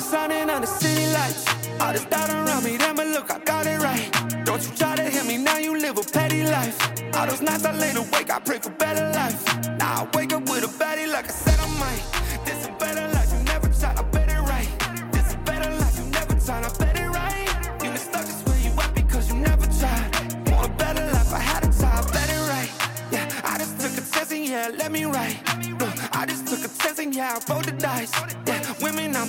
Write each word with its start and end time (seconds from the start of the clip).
the 0.00 0.06
sun 0.06 0.32
and 0.32 0.50
under 0.50 0.66
city 0.66 1.06
lights. 1.12 1.44
All 1.80 1.92
this 1.92 2.04
doubt 2.06 2.30
around 2.30 2.64
me, 2.64 2.76
then 2.76 2.96
but 2.96 3.06
look, 3.08 3.30
I 3.30 3.38
got 3.40 3.66
it 3.66 3.78
right. 3.80 4.08
Don't 4.44 4.62
you 4.62 4.72
try 4.74 4.96
to 4.96 5.02
hit 5.02 5.26
me, 5.26 5.36
now 5.36 5.58
you 5.58 5.78
live 5.78 5.98
a 5.98 6.02
petty 6.02 6.42
life. 6.42 6.78
All 7.16 7.26
those 7.26 7.42
nights 7.42 7.64
I 7.64 7.72
lay 7.76 7.92
awake, 7.94 8.30
I 8.30 8.38
pray 8.38 8.58
for 8.58 8.70
better 8.70 9.06
life. 9.12 9.38
Now 9.78 9.92
I 10.02 10.16
wake 10.16 10.32
up 10.32 10.44
with 10.48 10.64
a 10.64 10.72
baddie 10.82 11.10
like 11.12 11.26
I 11.26 11.34
said 11.44 11.58
I 11.60 11.68
might. 11.82 12.04
This 12.46 12.66
a 12.66 12.72
better 12.84 13.06
life, 13.14 13.30
you 13.34 13.42
never 13.44 13.68
tried, 13.68 13.98
I 13.98 14.02
bet 14.14 14.28
it 14.30 14.40
right. 14.52 14.70
This 15.12 15.34
a 15.34 15.38
better 15.38 15.70
life, 15.82 15.96
you 15.98 16.06
never 16.18 16.34
tried, 16.46 16.64
I 16.64 16.70
bet 16.78 16.96
it 16.98 17.08
right. 17.20 17.48
You 17.82 17.90
been 17.90 17.98
stuck 18.08 18.24
just 18.24 18.48
where 18.48 18.60
you 18.66 18.72
at 18.80 18.94
because 18.94 19.28
you 19.28 19.36
never 19.36 19.66
tried. 19.80 20.08
Want 20.50 20.66
a 20.66 20.72
better 20.82 21.04
life, 21.12 21.32
I 21.32 21.40
had 21.50 21.62
a 21.64 21.70
try, 21.78 21.92
bet 22.14 22.28
it 22.36 22.42
right. 22.52 22.70
Yeah, 23.12 23.26
I 23.44 23.58
just 23.58 23.78
took 23.80 23.92
a 23.92 24.04
test 24.10 24.32
and 24.32 24.46
yeah, 24.46 24.70
let 24.78 24.90
me 24.92 25.04
write. 25.04 25.36
Look, 25.78 25.96
I 26.16 26.24
just 26.26 26.46
took 26.48 26.64
a 26.64 26.68
test 26.82 26.98
and 27.00 27.14
yeah, 27.14 27.36
I 27.36 27.52
rolled 27.52 27.66
the 27.66 27.72
dice. 27.72 28.12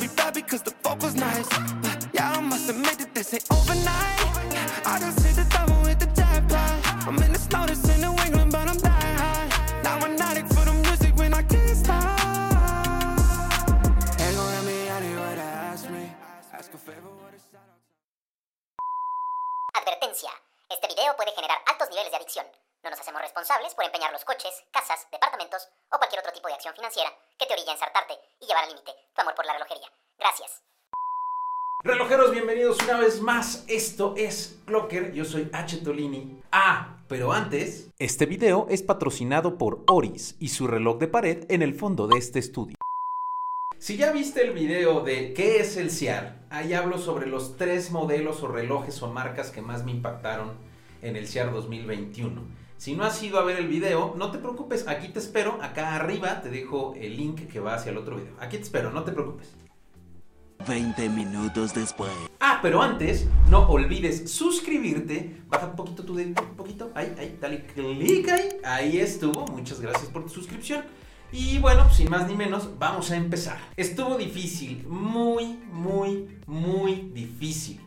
Be 0.01 0.07
bad 0.15 0.33
because 0.33 0.63
the 0.63 0.71
fuck 0.81 0.99
was 1.03 1.13
nice. 1.13 1.47
Uh, 1.53 1.75
but 1.83 2.07
yeah, 2.11 2.31
I 2.31 2.41
must 2.41 2.67
admit 2.67 2.97
that 2.97 3.13
this 3.13 3.35
ain't 3.35 3.45
overnight. 3.51 4.10
Responsables 23.61 23.75
por 23.75 23.85
empeñar 23.85 24.11
los 24.11 24.25
coches, 24.25 24.51
casas, 24.71 25.07
departamentos 25.12 25.67
o 25.91 25.98
cualquier 25.98 26.20
otro 26.20 26.31
tipo 26.34 26.48
de 26.48 26.54
acción 26.55 26.73
financiera 26.73 27.09
que 27.37 27.45
te 27.45 27.54
orilla 27.54 27.71
a 27.71 27.73
ensartarte 27.73 28.13
y 28.40 28.45
llevar 28.45 28.63
al 28.63 28.70
límite 28.70 28.91
tu 29.15 29.21
amor 29.21 29.35
por 29.35 29.45
la 29.45 29.54
relojería. 29.54 29.87
Gracias. 30.20 30.63
Relojeros, 31.84 32.32
bienvenidos 32.32 32.77
una 32.84 32.99
vez 32.99 33.21
más. 33.21 33.65
Esto 33.67 34.13
es 34.15 34.59
Clocker. 34.65 35.13
Yo 35.13 35.26
soy 35.26 35.49
H. 35.51 35.77
Tolini. 35.77 36.41
Ah, 36.51 36.99
pero 37.07 37.32
antes, 37.32 37.89
este 37.98 38.27
video 38.27 38.67
es 38.70 38.84
patrocinado 38.84 39.57
por 39.57 39.84
Oris 39.87 40.35
y 40.39 40.49
su 40.49 40.67
reloj 40.67 40.99
de 40.99 41.07
pared 41.07 41.45
en 41.49 41.63
el 41.63 41.73
fondo 41.73 42.07
de 42.07 42.20
este 42.20 42.37
estudio. 42.37 42.77
Si 43.79 43.98
ya 43.98 44.12
viste 44.12 44.43
el 44.43 44.54
video 44.54 45.01
de 45.01 45.34
¿Qué 45.34 45.59
es 45.59 45.76
el 45.76 45.89
CIAR? 45.89 46.35
Ahí 46.51 46.76
hablo 46.76 46.99
sobre 46.99 47.26
los 47.26 47.57
tres 47.57 47.89
modelos 47.89 48.43
o 48.43 48.48
relojes 48.48 49.01
o 49.01 49.07
marcas 49.07 49.49
que 49.49 49.63
más 49.63 49.84
me 49.84 49.91
impactaron 49.91 50.51
en 51.01 51.15
el 51.15 51.27
CIAR 51.27 51.51
2021. 51.51 52.60
Si 52.82 52.96
no 52.96 53.04
has 53.04 53.21
ido 53.21 53.37
a 53.37 53.43
ver 53.43 53.60
el 53.60 53.68
video, 53.68 54.15
no 54.18 54.32
te 54.32 54.40
preocupes, 54.40 54.87
aquí 54.87 55.10
te 55.10 55.20
espero. 55.20 55.60
Acá 55.62 55.93
arriba 55.93 56.41
te 56.41 56.49
dejo 56.49 56.96
el 56.99 57.15
link 57.15 57.48
que 57.48 57.60
va 57.60 57.76
hacia 57.76 57.91
el 57.91 57.98
otro 57.99 58.15
video. 58.15 58.34
Aquí 58.40 58.57
te 58.57 58.63
espero, 58.63 58.90
no 58.90 59.04
te 59.04 59.12
preocupes. 59.12 59.54
20 60.68 61.10
minutos 61.10 61.76
después. 61.76 62.10
Ah, 62.40 62.57
pero 62.63 62.82
antes, 62.82 63.27
no 63.51 63.70
olvides 63.70 64.31
suscribirte. 64.31 65.44
Baja 65.47 65.68
un 65.68 65.75
poquito 65.75 66.03
tu 66.03 66.16
dedito, 66.16 66.41
un 66.41 66.56
poquito. 66.56 66.90
Ahí, 66.96 67.13
ahí, 67.19 67.38
dale 67.40 67.68
clic 67.68 68.28
ahí. 68.29 68.50
Ahí 68.63 68.97
estuvo. 68.97 69.45
Muchas 69.45 69.79
gracias 69.79 70.09
por 70.09 70.23
tu 70.23 70.29
suscripción. 70.29 70.84
Y 71.31 71.59
bueno, 71.59 71.88
sin 71.94 72.09
más 72.09 72.28
ni 72.28 72.34
menos, 72.34 72.79
vamos 72.79 73.12
a 73.12 73.16
empezar. 73.16 73.59
Estuvo 73.78 74.18
difícil, 74.18 74.88
muy, 74.88 75.59
muy, 75.72 76.40
muy 76.47 77.12
difícil. 77.13 77.79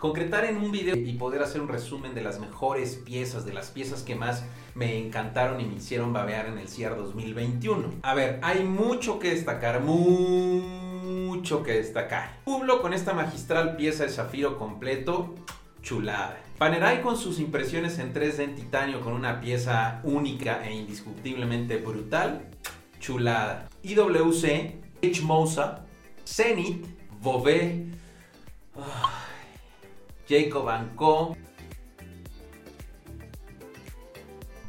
Concretar 0.00 0.46
en 0.46 0.56
un 0.56 0.72
video 0.72 0.96
y 0.96 1.12
poder 1.12 1.42
hacer 1.42 1.60
un 1.60 1.68
resumen 1.68 2.14
de 2.14 2.22
las 2.22 2.40
mejores 2.40 2.96
piezas, 2.96 3.44
de 3.44 3.52
las 3.52 3.68
piezas 3.68 4.02
que 4.02 4.14
más 4.14 4.44
me 4.74 4.96
encantaron 4.96 5.60
y 5.60 5.66
me 5.66 5.74
hicieron 5.74 6.14
babear 6.14 6.46
en 6.46 6.56
el 6.56 6.68
CIAR 6.68 6.96
2021. 6.96 7.96
A 8.00 8.14
ver, 8.14 8.40
hay 8.42 8.64
mucho 8.64 9.18
que 9.18 9.28
destacar, 9.28 9.82
mucho 9.82 11.62
que 11.62 11.72
destacar. 11.74 12.38
Hublot 12.46 12.80
con 12.80 12.94
esta 12.94 13.12
magistral 13.12 13.76
pieza 13.76 14.04
de 14.04 14.08
zafiro 14.08 14.56
completo, 14.56 15.34
chulada. 15.82 16.40
Panerai 16.56 17.02
con 17.02 17.18
sus 17.18 17.38
impresiones 17.38 17.98
en 17.98 18.14
3D 18.14 18.38
en 18.38 18.54
titanio 18.54 19.02
con 19.02 19.12
una 19.12 19.38
pieza 19.42 20.00
única 20.02 20.66
e 20.66 20.72
indiscutiblemente 20.72 21.76
brutal, 21.76 22.48
chulada. 23.00 23.68
IWC, 23.82 24.76
H. 25.02 25.20
Mosa, 25.24 25.84
Zenith, 26.24 26.86
Bové, 27.20 27.84
Jacob 30.30 30.70
Co. 30.94 31.36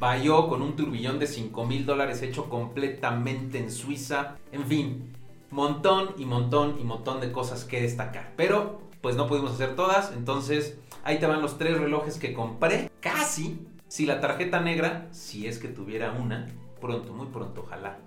Bayo 0.00 0.48
con 0.48 0.60
un 0.60 0.74
turbillón 0.74 1.20
de 1.20 1.28
5 1.28 1.64
mil 1.66 1.86
dólares 1.86 2.20
hecho 2.22 2.48
completamente 2.48 3.58
en 3.58 3.70
Suiza. 3.70 4.38
En 4.50 4.66
fin, 4.66 5.12
montón 5.52 6.14
y 6.18 6.24
montón 6.24 6.80
y 6.80 6.82
montón 6.82 7.20
de 7.20 7.30
cosas 7.30 7.64
que 7.64 7.80
destacar. 7.80 8.32
Pero 8.36 8.80
pues 9.00 9.14
no 9.14 9.28
pudimos 9.28 9.52
hacer 9.52 9.76
todas, 9.76 10.12
entonces 10.16 10.78
ahí 11.04 11.20
te 11.20 11.26
van 11.26 11.40
los 11.40 11.58
tres 11.58 11.78
relojes 11.78 12.18
que 12.18 12.34
compré. 12.34 12.90
Casi, 12.98 13.64
si 13.86 14.04
la 14.04 14.20
tarjeta 14.20 14.58
negra, 14.58 15.06
si 15.12 15.46
es 15.46 15.60
que 15.60 15.68
tuviera 15.68 16.10
una, 16.10 16.48
pronto, 16.80 17.12
muy 17.12 17.26
pronto, 17.28 17.62
ojalá, 17.64 18.00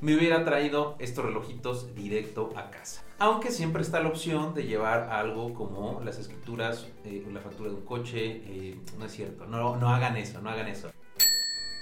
me 0.00 0.14
hubiera 0.16 0.44
traído 0.44 0.96
estos 0.98 1.24
relojitos 1.24 1.94
directo 1.94 2.52
a 2.56 2.70
casa. 2.70 3.02
Aunque 3.18 3.50
siempre 3.50 3.82
está 3.82 4.00
la 4.00 4.08
opción 4.08 4.54
de 4.54 4.64
llevar 4.64 5.10
algo 5.10 5.54
como 5.54 6.00
las 6.04 6.18
escrituras, 6.18 6.86
eh, 7.04 7.24
la 7.32 7.40
factura 7.40 7.70
de 7.70 7.76
un 7.76 7.84
coche. 7.84 8.42
eh, 8.44 8.78
no 8.98 9.06
es 9.06 9.12
cierto, 9.12 9.46
no, 9.46 9.76
no 9.76 9.88
hagan 9.88 10.16
eso, 10.16 10.40
no 10.40 10.50
hagan 10.50 10.68
eso. 10.68 10.90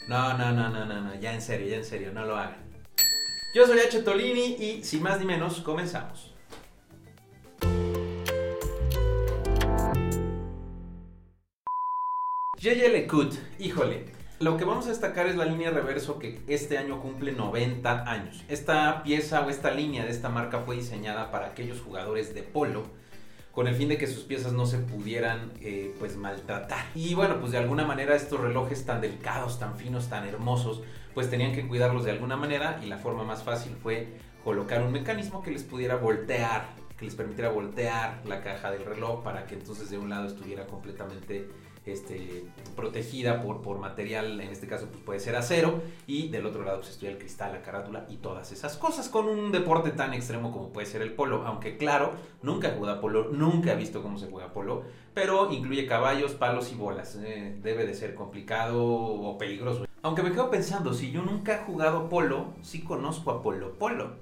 No, 0.08 0.36
no, 0.36 0.52
no, 0.52 0.68
no, 0.68 0.84
no, 0.84 1.00
no, 1.00 1.14
ya 1.14 1.32
en 1.32 1.40
serio, 1.40 1.68
ya 1.68 1.76
en 1.76 1.84
serio, 1.84 2.12
no 2.12 2.24
lo 2.26 2.36
hagan. 2.36 2.62
Yo 3.54 3.66
soy 3.66 3.78
H. 3.80 4.02
Tolini 4.02 4.56
y 4.58 4.82
sin 4.82 5.02
más 5.02 5.20
ni 5.20 5.26
menos, 5.26 5.60
comenzamos. 5.60 6.32
JJ 12.58 12.88
Lecut, 12.92 13.34
híjole, 13.58 14.04
lo 14.42 14.56
que 14.56 14.64
vamos 14.64 14.86
a 14.86 14.88
destacar 14.88 15.28
es 15.28 15.36
la 15.36 15.44
línea 15.44 15.70
reverso 15.70 16.18
que 16.18 16.42
este 16.48 16.76
año 16.76 17.00
cumple 17.00 17.30
90 17.30 18.10
años. 18.10 18.44
Esta 18.48 19.04
pieza 19.04 19.40
o 19.42 19.50
esta 19.50 19.70
línea 19.70 20.04
de 20.04 20.10
esta 20.10 20.30
marca 20.30 20.58
fue 20.58 20.74
diseñada 20.74 21.30
para 21.30 21.46
aquellos 21.46 21.80
jugadores 21.80 22.34
de 22.34 22.42
polo 22.42 22.82
con 23.52 23.68
el 23.68 23.76
fin 23.76 23.88
de 23.88 23.98
que 23.98 24.08
sus 24.08 24.24
piezas 24.24 24.52
no 24.52 24.66
se 24.66 24.78
pudieran 24.78 25.52
eh, 25.60 25.94
pues 26.00 26.16
maltratar. 26.16 26.84
Y 26.96 27.14
bueno, 27.14 27.38
pues 27.38 27.52
de 27.52 27.58
alguna 27.58 27.84
manera 27.84 28.16
estos 28.16 28.40
relojes 28.40 28.84
tan 28.84 29.00
delicados, 29.00 29.60
tan 29.60 29.76
finos, 29.76 30.08
tan 30.08 30.26
hermosos, 30.26 30.82
pues 31.14 31.30
tenían 31.30 31.52
que 31.52 31.68
cuidarlos 31.68 32.04
de 32.04 32.10
alguna 32.10 32.36
manera 32.36 32.80
y 32.82 32.86
la 32.86 32.98
forma 32.98 33.22
más 33.22 33.44
fácil 33.44 33.76
fue 33.80 34.08
colocar 34.42 34.82
un 34.82 34.90
mecanismo 34.90 35.40
que 35.42 35.52
les 35.52 35.62
pudiera 35.62 35.94
voltear, 35.94 36.70
que 36.98 37.04
les 37.04 37.14
permitiera 37.14 37.50
voltear 37.50 38.20
la 38.26 38.40
caja 38.40 38.72
del 38.72 38.84
reloj 38.84 39.22
para 39.22 39.46
que 39.46 39.54
entonces 39.54 39.88
de 39.88 39.98
un 39.98 40.10
lado 40.10 40.26
estuviera 40.26 40.66
completamente 40.66 41.48
este, 41.86 42.44
protegida 42.76 43.40
por, 43.42 43.62
por 43.62 43.78
material, 43.78 44.40
en 44.40 44.50
este 44.50 44.66
caso 44.66 44.86
pues 44.86 45.02
puede 45.02 45.20
ser 45.20 45.36
acero, 45.36 45.82
y 46.06 46.28
del 46.28 46.46
otro 46.46 46.64
lado 46.64 46.78
pues 46.78 46.90
estuviera 46.90 47.14
el 47.14 47.18
cristal, 47.18 47.52
la 47.52 47.62
carátula 47.62 48.06
y 48.08 48.16
todas 48.16 48.52
esas 48.52 48.76
cosas, 48.76 49.08
con 49.08 49.26
un 49.28 49.52
deporte 49.52 49.90
tan 49.90 50.14
extremo 50.14 50.52
como 50.52 50.72
puede 50.72 50.86
ser 50.86 51.02
el 51.02 51.12
polo, 51.12 51.44
aunque 51.46 51.76
claro, 51.76 52.12
nunca 52.42 52.68
he 52.68 52.72
jugado 52.72 53.00
polo, 53.00 53.30
nunca 53.30 53.72
he 53.72 53.76
visto 53.76 54.02
cómo 54.02 54.18
se 54.18 54.28
juega 54.28 54.52
polo, 54.52 54.84
pero 55.14 55.52
incluye 55.52 55.86
caballos, 55.86 56.32
palos 56.32 56.72
y 56.72 56.74
bolas, 56.74 57.18
eh, 57.22 57.56
debe 57.62 57.86
de 57.86 57.94
ser 57.94 58.14
complicado 58.14 58.84
o 58.84 59.38
peligroso. 59.38 59.86
Aunque 60.02 60.22
me 60.22 60.32
quedo 60.32 60.50
pensando, 60.50 60.94
si 60.94 61.12
yo 61.12 61.22
nunca 61.22 61.54
he 61.54 61.58
jugado 61.64 62.08
polo, 62.08 62.54
sí 62.62 62.82
conozco 62.82 63.30
a 63.30 63.42
Polo 63.42 63.74
Polo. 63.78 64.16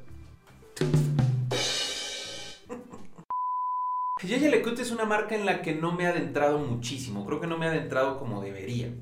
Yeye 4.22 4.50
Lecut 4.50 4.78
es 4.78 4.91
una 4.91 5.06
marca 5.06 5.34
en 5.34 5.47
la 5.47 5.62
que 5.62 5.75
no 5.75 5.92
me 5.92 6.04
he 6.04 6.06
adentrado 6.06 6.58
muchísimo, 6.58 7.25
creo 7.25 7.41
que 7.41 7.47
no 7.47 7.56
me 7.56 7.64
he 7.64 7.70
adentrado 7.70 8.19
como 8.19 8.42
debería. 8.42 8.92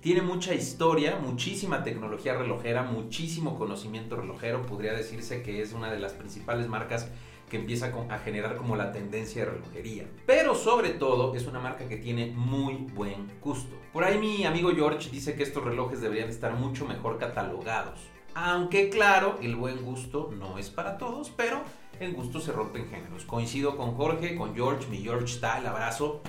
Tiene 0.00 0.22
mucha 0.22 0.54
historia, 0.54 1.16
muchísima 1.16 1.82
tecnología 1.82 2.34
relojera, 2.34 2.84
muchísimo 2.84 3.58
conocimiento 3.58 4.14
relojero, 4.14 4.64
podría 4.66 4.92
decirse 4.92 5.42
que 5.42 5.60
es 5.60 5.72
una 5.72 5.90
de 5.90 5.98
las 5.98 6.12
principales 6.12 6.68
marcas 6.68 7.08
que 7.50 7.56
empieza 7.56 7.92
a 8.08 8.18
generar 8.20 8.54
como 8.54 8.76
la 8.76 8.92
tendencia 8.92 9.44
de 9.44 9.50
relojería. 9.50 10.06
Pero 10.24 10.54
sobre 10.54 10.90
todo 10.90 11.34
es 11.34 11.48
una 11.48 11.58
marca 11.58 11.88
que 11.88 11.96
tiene 11.96 12.26
muy 12.30 12.74
buen 12.94 13.26
gusto. 13.40 13.74
Por 13.92 14.04
ahí 14.04 14.18
mi 14.18 14.44
amigo 14.44 14.70
George 14.70 15.10
dice 15.10 15.34
que 15.34 15.42
estos 15.42 15.64
relojes 15.64 16.00
deberían 16.00 16.28
estar 16.28 16.54
mucho 16.54 16.86
mejor 16.86 17.18
catalogados. 17.18 17.98
Aunque 18.34 18.88
claro, 18.88 19.36
el 19.42 19.56
buen 19.56 19.82
gusto 19.82 20.30
no 20.38 20.58
es 20.58 20.70
para 20.70 20.96
todos, 20.96 21.30
pero 21.30 21.64
en 22.00 22.14
gusto 22.14 22.40
se 22.40 22.50
rompen 22.50 22.88
géneros. 22.88 23.24
Coincido 23.24 23.76
con 23.76 23.94
Jorge, 23.94 24.34
con 24.34 24.54
George, 24.54 24.88
mi 24.88 24.98
George 24.98 25.36
el 25.58 25.66
abrazo. 25.66 26.22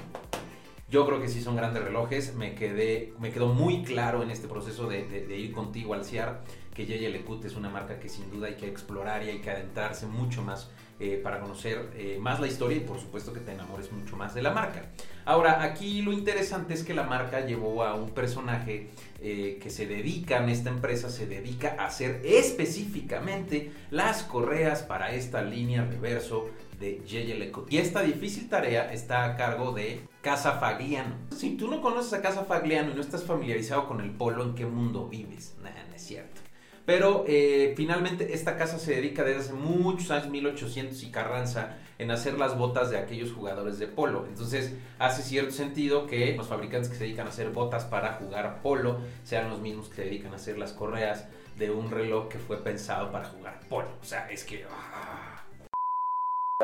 Yo 0.89 1.05
creo 1.05 1.21
que 1.21 1.29
sí 1.29 1.41
son 1.41 1.55
grandes 1.55 1.81
relojes. 1.81 2.35
Me, 2.35 2.53
quedé, 2.53 3.13
me 3.19 3.31
quedó 3.31 3.47
muy 3.47 3.83
claro 3.83 4.21
en 4.21 4.29
este 4.29 4.49
proceso 4.49 4.87
de, 4.87 5.25
ir 5.37 5.53
contigo 5.53 5.93
al 5.93 6.03
CIAR 6.03 6.43
que 6.75 6.85
J.J. 6.85 7.09
Lecut 7.09 7.45
es 7.45 7.55
una 7.55 7.69
marca 7.69 7.99
que 7.99 8.09
sin 8.09 8.29
duda 8.29 8.47
hay 8.47 8.55
que 8.55 8.67
explorar 8.67 9.23
y 9.23 9.29
hay 9.29 9.39
que 9.39 9.49
adentrarse 9.49 10.05
mucho 10.05 10.41
más 10.41 10.69
eh, 11.03 11.19
para 11.23 11.39
conocer 11.39 11.89
eh, 11.95 12.19
más 12.21 12.39
la 12.39 12.45
historia 12.45 12.77
y 12.77 12.81
por 12.81 12.99
supuesto 12.99 13.33
que 13.33 13.39
te 13.39 13.51
enamores 13.51 13.91
mucho 13.91 14.15
más 14.15 14.35
de 14.35 14.43
la 14.43 14.51
marca. 14.51 14.83
Ahora, 15.25 15.63
aquí 15.63 16.03
lo 16.03 16.13
interesante 16.13 16.75
es 16.75 16.83
que 16.83 16.93
la 16.93 17.01
marca 17.01 17.43
llevó 17.43 17.83
a 17.83 17.95
un 17.95 18.11
personaje 18.11 18.91
eh, 19.19 19.57
que 19.59 19.71
se 19.71 19.87
dedica, 19.87 20.43
en 20.43 20.49
esta 20.49 20.69
empresa 20.69 21.09
se 21.09 21.25
dedica 21.25 21.75
a 21.79 21.87
hacer 21.87 22.21
específicamente 22.23 23.71
las 23.89 24.21
correas 24.21 24.83
para 24.83 25.11
esta 25.15 25.41
línea 25.41 25.85
reverso 25.85 26.51
de 26.79 27.01
Yeye 27.03 27.33
Lecoq. 27.33 27.71
Y 27.71 27.79
esta 27.79 28.03
difícil 28.03 28.47
tarea 28.47 28.93
está 28.93 29.25
a 29.25 29.35
cargo 29.35 29.71
de 29.71 30.01
Casa 30.21 30.59
Fagliano. 30.59 31.15
Si 31.35 31.57
tú 31.57 31.67
no 31.67 31.81
conoces 31.81 32.13
a 32.13 32.21
Casa 32.21 32.45
Fagliano 32.45 32.91
y 32.91 32.93
no 32.93 33.01
estás 33.01 33.23
familiarizado 33.23 33.87
con 33.87 34.01
el 34.01 34.11
polo, 34.11 34.43
¿en 34.43 34.53
qué 34.53 34.67
mundo 34.67 35.07
vives? 35.07 35.55
No 35.63 35.69
es 35.95 36.01
cierto. 36.03 36.40
Pero 36.85 37.25
eh, 37.27 37.73
finalmente 37.77 38.33
esta 38.33 38.57
casa 38.57 38.79
se 38.79 38.95
dedica 38.95 39.23
desde 39.23 39.41
hace 39.41 39.53
muchos 39.53 40.09
años, 40.11 40.29
1800 40.29 41.01
y 41.03 41.11
Carranza, 41.11 41.77
en 41.99 42.09
hacer 42.09 42.37
las 42.37 42.57
botas 42.57 42.89
de 42.89 42.97
aquellos 42.97 43.31
jugadores 43.31 43.77
de 43.77 43.87
polo. 43.87 44.25
Entonces 44.27 44.73
hace 44.97 45.21
cierto 45.21 45.51
sentido 45.51 46.07
que 46.07 46.35
los 46.35 46.47
fabricantes 46.47 46.89
que 46.89 46.95
se 46.95 47.03
dedican 47.03 47.27
a 47.27 47.29
hacer 47.29 47.51
botas 47.51 47.85
para 47.85 48.13
jugar 48.13 48.61
polo 48.61 48.99
sean 49.23 49.49
los 49.49 49.61
mismos 49.61 49.89
que 49.89 49.97
se 49.97 50.03
dedican 50.05 50.33
a 50.33 50.37
hacer 50.37 50.57
las 50.57 50.73
correas 50.73 51.27
de 51.57 51.69
un 51.69 51.91
reloj 51.91 52.27
que 52.29 52.39
fue 52.39 52.57
pensado 52.57 53.11
para 53.11 53.25
jugar 53.25 53.59
polo. 53.69 53.89
O 54.01 54.05
sea, 54.05 54.29
es 54.31 54.43
que... 54.43 54.65
ah, 54.69 55.30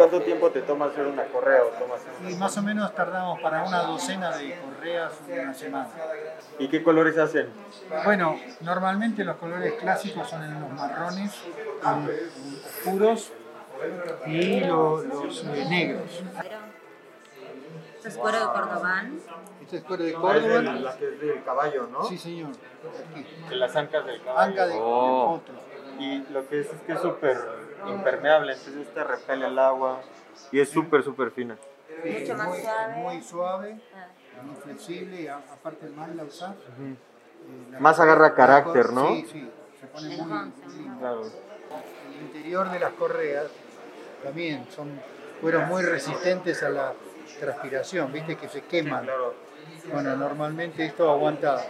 ¿Cuánto 0.09 0.25
tiempo 0.25 0.49
te 0.51 0.61
toma 0.61 0.85
hacer 0.85 1.05
una 1.05 1.25
correa 1.25 1.63
o 1.63 1.67
tomas 1.67 1.99
Y 2.29 2.35
más 2.35 2.57
o 2.57 2.61
menos 2.61 2.95
tardamos 2.95 3.41
para 3.41 3.63
una 3.65 3.81
docena 3.81 4.37
de 4.37 4.57
correas 4.57 5.11
una 5.29 5.53
semana. 5.53 5.89
¿Y 6.59 6.69
qué 6.69 6.81
colores 6.81 7.17
hacen? 7.17 7.49
Bueno, 8.05 8.39
normalmente 8.61 9.25
los 9.25 9.35
colores 9.35 9.73
clásicos 9.73 10.29
son 10.29 10.43
en 10.45 10.61
los 10.61 10.69
marrones 10.71 11.33
oscuros 12.77 13.33
y 14.27 14.61
lo- 14.61 15.03
los 15.03 15.43
eh, 15.43 15.65
negros. 15.69 16.23
Esto 17.97 18.07
es 18.07 18.15
cuero 18.17 18.39
de 18.39 18.45
Cordobán. 18.45 19.19
Este 19.61 19.77
es 19.77 19.83
cuero 19.83 20.03
de 20.05 20.15
Ah, 20.15 20.37
es 20.37 20.81
la 20.81 20.95
que 20.97 21.05
es 21.15 21.19
del 21.19 21.43
caballo, 21.43 21.87
¿no? 21.91 22.05
Sí, 22.05 22.17
señor. 22.17 22.51
Aquí. 23.11 23.27
De 23.49 23.55
las 23.57 23.75
ancas 23.75 24.05
del 24.05 24.21
caballo. 24.23 24.51
Anca 24.51 24.67
de, 24.67 24.73
de 24.73 24.79
Oh. 24.81 25.41
potro. 25.45 25.55
Y 25.99 26.19
lo 26.31 26.47
que 26.47 26.61
es 26.61 26.67
es 26.67 26.79
que 26.83 26.93
es 26.93 27.01
súper 27.01 27.37
impermeable, 27.85 28.53
entonces 28.53 28.87
este 28.87 29.03
repele 29.03 29.47
el 29.47 29.59
agua 29.59 30.01
y 30.51 30.59
es 30.59 30.69
súper, 30.69 31.03
súper 31.03 31.31
fina. 31.31 31.57
Sí, 32.03 32.09
Mucho 32.09 32.31
es 32.33 32.37
más 32.37 32.47
muy, 32.47 32.59
suave. 32.61 32.93
muy 32.95 33.21
suave, 33.21 33.77
Ah. 33.95 34.07
muy 34.43 34.55
flexible 34.55 35.21
y 35.21 35.27
a- 35.27 35.37
aparte 35.37 35.87
más 35.89 36.15
la 36.15 36.23
usar. 36.23 36.51
eh, 36.53 36.95
la- 37.71 37.79
Más 37.79 37.99
agarra 37.99 38.35
carácter, 38.35 38.91
¿no? 38.91 39.07
Sí, 39.09 39.27
sí. 39.31 39.51
Se 39.79 39.87
pone 39.87 40.17
muy. 40.17 40.51
Claro. 40.99 41.21
El 41.23 42.21
interior 42.21 42.69
de 42.71 42.79
las 42.79 42.91
correas 42.93 43.45
también 44.23 44.65
son 44.69 44.99
cueros 45.41 45.67
muy 45.67 45.83
resistentes 45.83 46.63
a 46.63 46.69
la 46.69 46.93
transpiración, 47.39 48.11
viste 48.11 48.35
que 48.35 48.49
se 48.49 48.61
queman. 48.61 49.03
Claro. 49.05 49.33
Bueno, 49.91 50.15
normalmente 50.17 50.85
esto 50.85 51.09
aguanta 51.11 51.63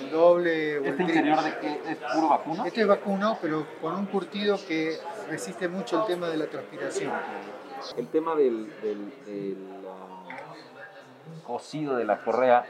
el 0.00 0.10
doble 0.10 0.78
o 0.78 0.84
¿Este 0.84 1.02
interior 1.02 1.42
de 1.42 1.58
qué 1.58 1.80
es 1.90 1.96
puro 2.14 2.28
vacuno? 2.28 2.64
Este 2.66 2.80
es 2.82 2.86
vacuno, 2.86 3.38
pero 3.40 3.66
con 3.80 3.94
un 3.94 4.06
curtido 4.06 4.58
que 4.66 4.98
resiste 5.28 5.68
mucho 5.68 6.00
el 6.00 6.06
tema 6.06 6.28
de 6.28 6.36
la 6.36 6.46
transpiración. 6.46 7.12
El 7.96 8.08
tema 8.08 8.34
del, 8.34 8.66
del, 8.80 9.24
del, 9.26 9.56
ah, 9.88 10.26
cosido 11.46 11.96
de 11.96 12.04
la 12.04 12.22
correa, 12.22 12.66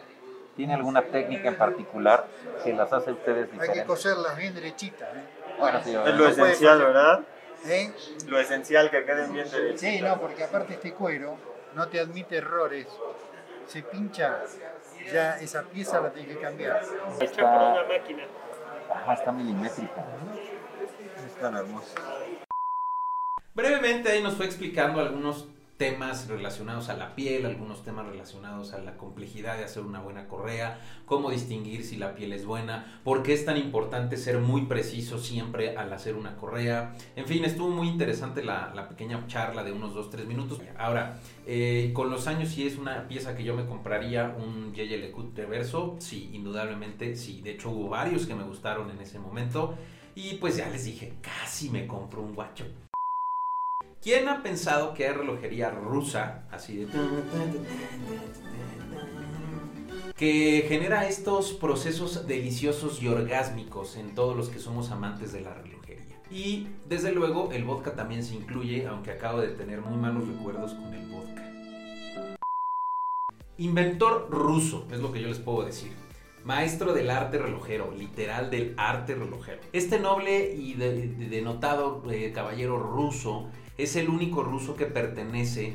¿tiene 0.56 0.74
alguna 0.74 1.02
técnica 1.02 1.48
en 1.48 1.56
particular 1.56 2.26
que 2.64 2.72
las 2.72 2.92
hace 2.92 3.12
ustedes 3.12 3.48
Hay 3.60 3.72
que 3.72 3.84
coserlas 3.84 4.36
bien 4.36 4.54
derechitas. 4.54 5.08
¿eh? 5.14 5.22
Bueno, 5.58 5.80
sí, 5.82 5.94
Es 5.94 6.14
lo 6.14 6.28
esencial. 6.28 6.78
¿verdad? 6.78 7.20
¿Eh? 7.66 7.92
Lo 8.26 8.38
esencial 8.38 8.90
que 8.90 9.04
queden 9.04 9.32
bien 9.32 9.50
derechitas. 9.50 9.80
Sí, 9.80 10.00
no, 10.00 10.20
porque 10.20 10.44
aparte 10.44 10.74
este 10.74 10.92
cuero 10.92 11.36
no 11.74 11.88
te 11.88 12.00
admite 12.00 12.36
errores. 12.36 12.86
Se 13.66 13.82
pincha, 13.82 14.42
ya 15.12 15.38
esa 15.38 15.62
pieza 15.62 16.00
la 16.00 16.12
tienes 16.12 16.36
que 16.36 16.42
cambiar. 16.42 16.82
está, 17.20 17.74
Ajá, 18.90 19.14
está 19.14 19.32
milimétrica. 19.32 20.04
Es 21.26 21.34
tan 21.40 21.56
hermoso. 21.56 21.94
Brevemente 23.54 24.10
ahí 24.10 24.22
nos 24.22 24.34
fue 24.34 24.46
explicando 24.46 25.00
algunos 25.00 25.48
temas 25.76 26.28
relacionados 26.28 26.88
a 26.88 26.96
la 26.96 27.14
piel, 27.14 27.44
algunos 27.44 27.82
temas 27.82 28.06
relacionados 28.06 28.72
a 28.72 28.78
la 28.78 28.96
complejidad 28.96 29.56
de 29.58 29.64
hacer 29.64 29.82
una 29.82 30.00
buena 30.00 30.26
correa, 30.26 30.80
cómo 31.04 31.30
distinguir 31.30 31.84
si 31.84 31.96
la 31.96 32.14
piel 32.14 32.32
es 32.32 32.46
buena, 32.46 33.00
por 33.04 33.22
qué 33.22 33.34
es 33.34 33.44
tan 33.44 33.56
importante 33.56 34.16
ser 34.16 34.38
muy 34.38 34.62
preciso 34.62 35.18
siempre 35.18 35.76
al 35.76 35.92
hacer 35.92 36.16
una 36.16 36.36
correa. 36.36 36.96
En 37.14 37.26
fin, 37.26 37.44
estuvo 37.44 37.68
muy 37.68 37.88
interesante 37.88 38.42
la, 38.42 38.88
pequeña 38.88 39.26
charla 39.26 39.64
de 39.64 39.72
unos 39.72 39.94
2-3 39.94 40.26
minutos. 40.26 40.60
Ahora, 40.78 41.20
eh, 41.46 41.90
con 41.92 42.10
los 42.10 42.26
años 42.26 42.50
si 42.50 42.66
es 42.66 42.78
una 42.78 43.06
pieza 43.08 43.36
que 43.36 43.44
yo 43.44 43.54
me 43.54 43.66
compraría, 43.66 44.34
un 44.38 44.72
Yeye 44.72 44.98
Lecoq 44.98 45.36
reverso, 45.36 45.96
sí, 45.98 46.30
indudablemente, 46.32 47.16
sí. 47.16 47.40
De 47.42 47.52
hecho 47.52 47.70
hubo 47.70 47.88
varios 47.88 48.26
que 48.26 48.34
me 48.34 48.44
gustaron 48.44 48.90
en 48.90 49.00
ese 49.00 49.18
momento. 49.18 49.74
Y 50.14 50.34
pues 50.34 50.56
ya 50.56 50.68
les 50.70 50.86
dije, 50.86 51.14
casi 51.20 51.68
me 51.68 51.86
compro 51.86 52.22
un 52.22 52.34
guacho. 52.34 52.64
¿Quién 54.06 54.28
ha 54.28 54.40
pensado 54.40 54.94
que 54.94 55.04
hay 55.04 55.12
relojería 55.14 55.68
rusa, 55.68 56.44
así 56.52 56.76
de... 56.76 56.86
que 60.16 60.64
genera 60.68 61.08
estos 61.08 61.52
procesos 61.54 62.24
deliciosos 62.28 63.02
y 63.02 63.08
orgásmicos 63.08 63.96
en 63.96 64.14
todos 64.14 64.36
los 64.36 64.48
que 64.48 64.60
somos 64.60 64.92
amantes 64.92 65.32
de 65.32 65.40
la 65.40 65.54
relojería? 65.54 66.20
Y 66.30 66.68
desde 66.88 67.10
luego 67.10 67.50
el 67.50 67.64
vodka 67.64 67.96
también 67.96 68.22
se 68.22 68.36
incluye, 68.36 68.86
aunque 68.86 69.10
acabo 69.10 69.40
de 69.40 69.48
tener 69.48 69.80
muy 69.80 69.98
malos 69.98 70.28
recuerdos 70.28 70.74
con 70.74 70.94
el 70.94 71.08
vodka. 71.08 71.42
Inventor 73.58 74.28
ruso, 74.30 74.86
es 74.92 75.00
lo 75.00 75.10
que 75.10 75.20
yo 75.20 75.26
les 75.26 75.40
puedo 75.40 75.66
decir. 75.66 75.90
Maestro 76.44 76.92
del 76.92 77.10
arte 77.10 77.38
relojero, 77.38 77.90
literal 77.90 78.52
del 78.52 78.72
arte 78.76 79.16
relojero. 79.16 79.58
Este 79.72 79.98
noble 79.98 80.54
y 80.54 80.74
de- 80.74 81.08
de- 81.08 81.28
denotado 81.28 82.04
eh, 82.08 82.30
caballero 82.32 82.78
ruso 82.78 83.48
es 83.78 83.96
el 83.96 84.08
único 84.08 84.42
ruso 84.42 84.74
que 84.76 84.86
pertenece 84.86 85.74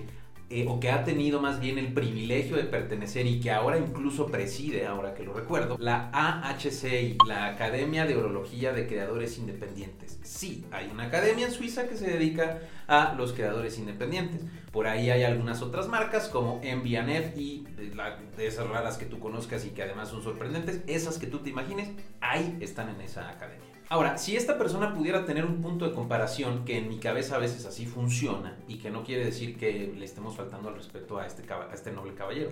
eh, 0.54 0.66
o 0.68 0.82
que 0.82 0.92
ha 0.92 1.06
tenido 1.06 1.40
más 1.42 1.62
bien 1.62 1.78
el 1.78 1.94
privilegio 1.94 2.58
de 2.58 2.64
pertenecer 2.66 3.26
y 3.26 3.40
que 3.40 3.52
ahora 3.52 3.78
incluso 3.78 4.26
preside, 4.28 4.86
ahora 4.86 5.14
que 5.14 5.24
lo 5.24 5.34
recuerdo, 5.34 5.78
la 5.80 6.10
AHCI, 6.12 7.20
la 7.26 7.46
Academia 7.46 8.06
de 8.06 8.18
Orología 8.18 8.74
de 8.74 8.86
Creadores 8.86 9.38
Independientes. 9.38 10.20
Sí, 10.24 10.66
hay 10.72 10.90
una 10.92 11.04
academia 11.06 11.46
en 11.48 11.54
Suiza 11.54 11.88
que 11.88 11.96
se 11.96 12.10
dedica 12.10 12.60
a 12.88 13.14
los 13.18 13.32
creadores 13.32 13.78
independientes. 13.80 14.42
Por 14.74 14.88
ahí 14.88 15.10
hay 15.10 15.24
algunas 15.24 15.62
otras 15.62 15.88
marcas 15.88 16.28
como 16.28 16.60
MBNF 16.64 17.38
y 17.38 17.66
la- 17.96 18.18
de 18.36 18.48
esas 18.48 18.68
raras 18.68 18.98
que 18.98 19.06
tú 19.06 19.20
conozcas 19.20 19.66
y 19.66 19.70
que 19.70 19.84
además 19.84 20.10
son 20.10 20.22
sorprendentes, 20.22 20.82
esas 20.88 21.18
que 21.18 21.28
tú 21.28 21.40
te 21.40 21.50
imagines, 21.50 21.90
ahí 22.20 22.58
están 22.60 22.90
en 22.90 23.00
esa 23.00 23.30
academia. 23.30 23.71
Ahora, 23.92 24.18
si 24.18 24.38
esta 24.38 24.58
persona 24.58 24.94
pudiera 24.94 25.26
tener 25.26 25.44
un 25.44 25.62
punto 25.62 25.84
de 25.84 25.92
comparación, 25.94 26.64
que 26.64 26.78
en 26.78 26.88
mi 26.88 26.98
cabeza 26.98 27.36
a 27.36 27.40
veces 27.40 27.66
así 27.66 27.86
funciona, 27.86 28.58
y 28.66 28.78
que 28.78 28.90
no 28.90 29.04
quiere 29.04 29.26
decir 29.26 29.58
que 29.58 29.94
le 29.94 30.06
estemos 30.06 30.34
faltando 30.34 30.70
al 30.70 30.76
respeto 30.76 31.20
a 31.20 31.28
este, 31.28 31.44
a 31.52 31.74
este 31.74 31.92
noble 31.92 32.14
caballero. 32.14 32.52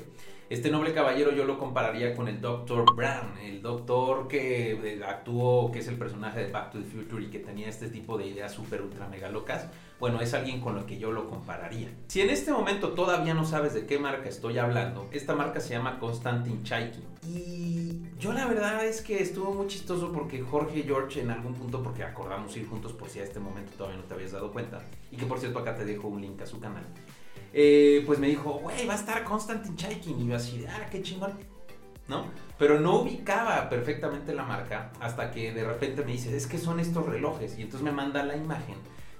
Este 0.50 0.70
noble 0.70 0.94
caballero 0.94 1.32
yo 1.32 1.46
lo 1.46 1.58
compararía 1.58 2.14
con 2.14 2.28
el 2.28 2.42
Dr. 2.42 2.84
Brown, 2.94 3.38
el 3.42 3.62
doctor 3.62 4.28
que 4.28 4.72
eh, 4.74 5.02
actuó, 5.08 5.72
que 5.72 5.80
es 5.80 5.88
el 5.88 5.96
personaje 5.96 6.42
de 6.42 6.52
Back 6.52 6.72
to 6.72 6.80
the 6.80 6.84
Future 6.84 7.24
y 7.24 7.28
que 7.28 7.40
tenía 7.40 7.70
este 7.70 7.88
tipo 7.88 8.18
de 8.18 8.28
ideas 8.28 8.52
súper 8.52 8.82
ultra 8.82 9.08
mega 9.08 9.30
locas. 9.30 9.68
Bueno, 9.98 10.20
es 10.20 10.34
alguien 10.34 10.60
con 10.60 10.76
lo 10.76 10.86
que 10.86 10.98
yo 10.98 11.14
lo 11.14 11.30
compararía. 11.30 11.90
Si 12.08 12.20
en 12.20 12.32
este 12.32 12.52
momento 12.52 12.90
todavía 12.90 13.34
no 13.34 13.46
sabes 13.46 13.74
de 13.74 13.86
qué 13.86 13.98
marca 13.98 14.28
estoy 14.28 14.58
hablando, 14.58 15.08
esta 15.14 15.36
marca 15.36 15.62
se 15.62 15.70
llama 15.70 16.00
Konstantin 16.00 16.64
Chaikin. 16.64 17.04
Y 17.26 17.79
yo 18.20 18.34
la 18.34 18.46
verdad 18.46 18.86
es 18.86 19.02
que 19.02 19.22
estuvo 19.22 19.54
muy 19.54 19.68
chistoso 19.68 20.12
porque 20.12 20.42
Jorge 20.42 20.80
y 20.80 20.84
George 20.84 21.22
en 21.22 21.32
algún 21.32 21.54
punto, 21.54 21.82
porque 21.82 22.04
acordamos 22.04 22.56
ir 22.58 22.68
juntos 22.68 22.92
por 22.94 23.10
si 23.10 23.20
a 23.20 23.24
este 23.24 23.40
momento 23.40 23.72
todavía 23.78 23.98
no 23.98 24.04
te 24.04 24.14
habías 24.14 24.34
dado 24.34 24.52
cuenta, 24.52 24.80
y 25.10 25.16
que 25.16 25.26
por 25.26 25.40
cierto 25.40 25.60
acá 25.60 25.74
te 25.74 25.86
dejo 25.86 26.10
un 26.10 26.22
link 26.22 26.42
a 26.42 26.46
su 26.46 26.60
canal, 26.60 26.84
eh, 27.54 28.04
pues 28.06 28.20
me 28.20 28.28
dijo, 28.28 28.60
güey, 28.60 28.86
va 28.86 28.94
a 28.94 28.98
estar 28.98 29.24
Konstantin 29.24 29.76
Chaikin. 29.76 30.20
Y 30.20 30.28
yo 30.28 30.36
así, 30.36 30.66
ah, 30.68 30.88
qué 30.92 31.02
chingón. 31.02 31.34
¿no? 32.08 32.26
Pero 32.58 32.80
no 32.80 33.02
ubicaba 33.02 33.70
perfectamente 33.70 34.34
la 34.34 34.44
marca 34.44 34.92
hasta 35.00 35.32
que 35.32 35.54
de 35.54 35.64
repente 35.64 36.04
me 36.04 36.12
dice, 36.12 36.36
es 36.36 36.48
que 36.48 36.58
son 36.58 36.80
estos 36.80 37.06
relojes. 37.06 37.58
Y 37.58 37.62
entonces 37.62 37.84
me 37.84 37.92
manda 37.92 38.24
la 38.24 38.36
imagen 38.36 38.76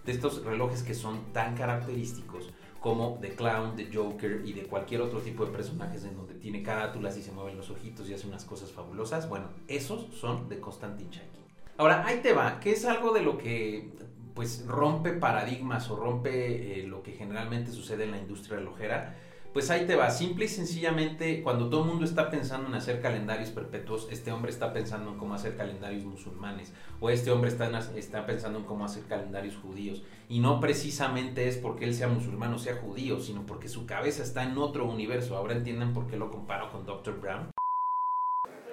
de 0.06 0.12
estos 0.12 0.44
relojes 0.44 0.84
que 0.84 0.94
son 0.94 1.32
tan 1.32 1.56
característicos 1.56 2.52
como 2.80 3.18
The 3.22 3.36
Clown, 3.36 3.76
The 3.76 3.90
Joker 3.94 4.42
y 4.46 4.54
de 4.54 4.64
cualquier 4.64 5.02
otro 5.02 5.20
tipo 5.20 5.46
de 5.46 5.52
personajes 5.52 6.04
en 6.06 6.16
donde 6.16 6.36
tiene 6.36 6.64
carátulas 6.64 7.18
y 7.18 7.24
se 7.24 7.32
mueven 7.32 7.58
los 7.58 7.70
ojitos 7.70 8.10
y 8.10 8.14
hace 8.14 8.28
unas 8.28 8.46
cosas 8.46 8.72
fabulosas. 8.72 9.28
Bueno, 9.28 9.48
esos 9.68 10.14
son 10.16 10.48
de 10.48 10.60
Konstantin 10.60 11.10
Chaikin. 11.10 11.42
Ahora, 11.78 12.06
ahí 12.06 12.20
te 12.22 12.34
va, 12.34 12.60
que 12.60 12.72
es 12.72 12.86
algo 12.86 13.14
de 13.14 13.22
lo 13.22 13.38
que 13.38 13.90
pues 14.34 14.66
rompe 14.66 15.12
paradigmas 15.12 15.90
o 15.90 15.98
rompe 15.98 16.80
eh, 16.80 16.84
lo 16.88 17.04
que 17.04 17.12
generalmente 17.12 17.72
sucede 17.72 18.06
en 18.06 18.12
la 18.12 18.18
industria 18.18 18.58
relojera 18.58 19.18
Pues 19.53 19.71
ahí 19.71 19.87
te 19.87 19.95
va, 19.95 20.11
simple 20.11 20.47
y 20.47 20.49
sencillamente, 20.49 21.41
cuando 21.45 21.71
todo 21.71 21.83
el 21.85 21.87
mundo 21.91 22.05
está 22.05 22.29
pensando 22.29 22.67
en 22.69 22.75
hacer 22.75 23.01
calendarios 23.01 23.51
perpetuos, 23.51 24.09
este 24.11 24.33
hombre 24.33 24.51
está 24.51 24.73
pensando 24.73 25.13
en 25.13 25.17
cómo 25.17 25.33
hacer 25.35 25.57
calendarios 25.57 26.05
musulmanes, 26.05 26.73
o 26.99 27.09
este 27.09 27.31
hombre 27.31 27.51
está, 27.51 27.67
en- 27.67 27.77
está 27.97 28.27
pensando 28.27 28.59
en 28.59 28.65
cómo 28.65 28.85
hacer 28.85 29.05
calendarios 29.05 29.57
judíos. 29.57 30.03
Y 30.29 30.41
no 30.41 30.59
precisamente 30.59 31.47
es 31.47 31.57
porque 31.57 31.85
él 31.85 31.95
sea 31.95 32.09
musulmán 32.09 32.53
o 32.53 32.59
sea 32.59 32.75
judío, 32.75 33.21
sino 33.21 33.47
porque 33.47 33.69
su 33.69 33.87
cabeza 33.87 34.25
está 34.25 34.43
en 34.43 34.59
otro 34.59 34.87
universo. 34.87 35.37
Ahora 35.37 35.53
entienden 35.55 35.93
por 35.93 36.09
qué 36.09 36.17
lo 36.17 36.33
comparo 36.33 36.73
con 36.73 36.85
Dr. 36.85 37.21
Brown. 37.21 37.53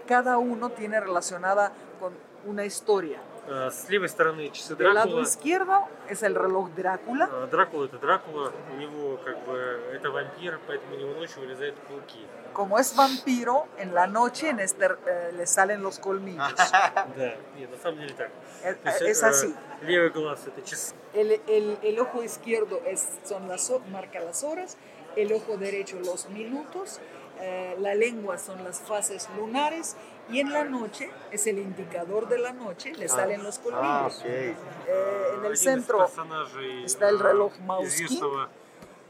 Cada 0.08 0.40
uno 0.40 0.72
tiene 0.72 1.00
relacionada 1.00 1.74
con 2.00 2.14
una 2.46 2.66
historia. 2.66 3.22
А, 3.48 3.70
С 3.72 3.90
левой 3.90 4.08
стороны 4.10 4.50
часы 4.52 4.76
Del 4.76 4.94
lado 4.94 5.08
Дракула. 5.16 5.24
izquierdo 5.24 5.74
es 6.10 6.22
el 6.24 6.36
reloj 6.36 6.70
Drácula. 6.76 7.30
А, 7.32 7.48
Дракула 7.48 7.86
это 7.86 7.98
Дракула, 8.00 8.52
у 8.74 8.78
него 8.78 9.18
как 9.24 9.46
бы 9.48 9.65
это 9.96 10.12
вампир, 10.12 10.60
поэтому 10.68 10.96
у 10.96 10.98
него 11.00 11.14
ночью 11.14 11.40
вылезают 11.42 11.76
пауки. 11.88 12.26
Como 12.54 12.78
es 12.78 12.94
vampiro, 12.96 13.68
en 13.78 13.94
la 13.94 14.08
noche 14.08 14.50
en 14.50 14.60
este, 14.60 14.86
eh, 15.06 15.32
le 15.34 15.46
salen 15.48 15.82
los 15.82 16.00
colmillos. 16.00 16.54
Да, 17.16 17.36
нет, 17.58 17.72
на 17.72 17.78
самом 17.82 18.00
деле 18.00 18.14
так. 18.14 18.30
Eh, 18.64 18.74
То 18.76 18.90
есть, 18.90 19.02
es 19.02 19.24
э, 19.24 19.28
así. 19.28 19.56
Левый 19.84 20.10
глаз 20.10 20.42
это 20.48 20.62
часы. 20.62 20.94
El, 21.14 21.40
el- 21.48 21.78
el 21.82 22.00
ojo 22.00 22.22
izquierdo 22.24 22.82
es, 22.86 23.08
son 23.24 23.48
las, 23.48 23.70
ho- 23.70 23.82
marca 23.92 24.20
las 24.20 24.44
horas, 24.44 24.76
el 25.16 25.32
ojo 25.34 25.56
derecho 25.58 25.98
los 26.00 26.28
minutos, 26.30 27.00
eh, 27.40 27.76
la 27.80 27.96
lengua 27.96 28.38
son 28.38 28.64
las 28.64 28.80
fases 28.82 29.28
lunares 29.38 29.96
y 30.30 30.40
en 30.42 30.52
la 30.52 30.64
noche 30.66 31.10
es 31.32 31.48
el 31.48 31.58
indicador 31.58 32.28
de 32.28 32.38
la 32.38 32.52
noche, 32.54 32.94
le 32.94 33.08
salen 33.08 33.44
los 33.44 33.58
Ah, 33.60 33.62
colmillos. 33.64 34.20
ok. 34.20 34.26
Eh, 34.26 34.56
en 34.88 35.40
Один 35.40 35.46
el 35.46 35.54
из 35.54 35.62
centro 35.64 35.98
персонажей 36.00 36.86
está 36.86 37.10
el 37.10 37.16
э, 37.16 37.24
reloj 37.24 37.54
Маускин. 37.62 38.06
известного 38.08 38.50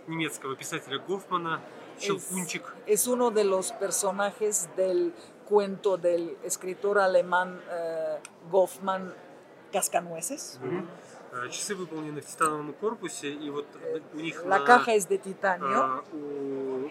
немецкого 0.07 0.55
писателя 0.55 0.99
Гофмана, 0.99 1.59
es, 1.97 2.03
Щелкунчик. 2.03 2.63
es 2.87 3.07
uno 3.07 3.31
de 3.31 3.43
los 3.43 3.71
personajes 3.73 4.67
del 4.75 5.13
cuento 5.47 5.97
del 5.97 6.37
escritor 6.43 6.97
alemán 6.99 7.61
eh, 7.69 8.17
Goffman 8.51 9.13
Cascanueces. 9.71 10.59
Э, 11.33 11.49
Часы 11.49 11.75
выполнены 11.75 12.19
в 12.21 12.25
титановом 12.25 12.73
корпусе, 12.73 13.29
и 13.31 13.49
вот 13.49 13.65
Э, 13.83 13.99
у 14.13 14.17
них 14.17 14.43
La 14.43 14.59
на- 14.59 14.65
caja 14.65 14.93
es 14.95 15.07
de 15.07 15.17
titanio. 15.17 15.79
а, 15.79 16.03
у 16.13 16.89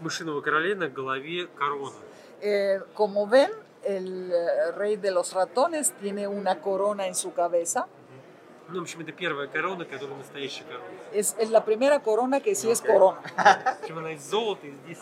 мышиного 0.00 0.40
короля 0.40 0.74
на 0.76 0.88
голове 0.88 1.46
корона. 1.46 1.92
Eh, 2.40 2.80
como 2.94 3.26
ven, 3.26 3.50
el 3.82 4.30
eh, 4.32 4.72
rey 4.76 4.96
de 4.96 5.10
los 5.10 5.32
ratones 5.32 5.92
tiene 6.00 6.26
una 6.28 6.60
corona 6.60 7.06
en 7.06 7.14
su 7.14 7.32
cabeza. 7.32 7.86
Ну, 8.70 8.80
в 8.80 8.82
общем, 8.82 9.00
это 9.00 9.12
первая 9.12 9.46
корона, 9.48 9.84
которая 9.86 10.16
настоящая 10.18 10.64
корона. 10.64 10.84
Es, 11.12 11.34
es 11.38 11.48
la 11.50 11.64
primera 11.64 12.00
corona 12.00 12.40
que 12.40 12.54
sí 12.54 12.70
es 12.70 12.82
corona. 12.82 13.18
Причем 13.80 13.98
она 13.98 14.12
из 14.12 14.22
золота, 14.28 14.66
и 14.66 14.72
здесь... 14.72 14.98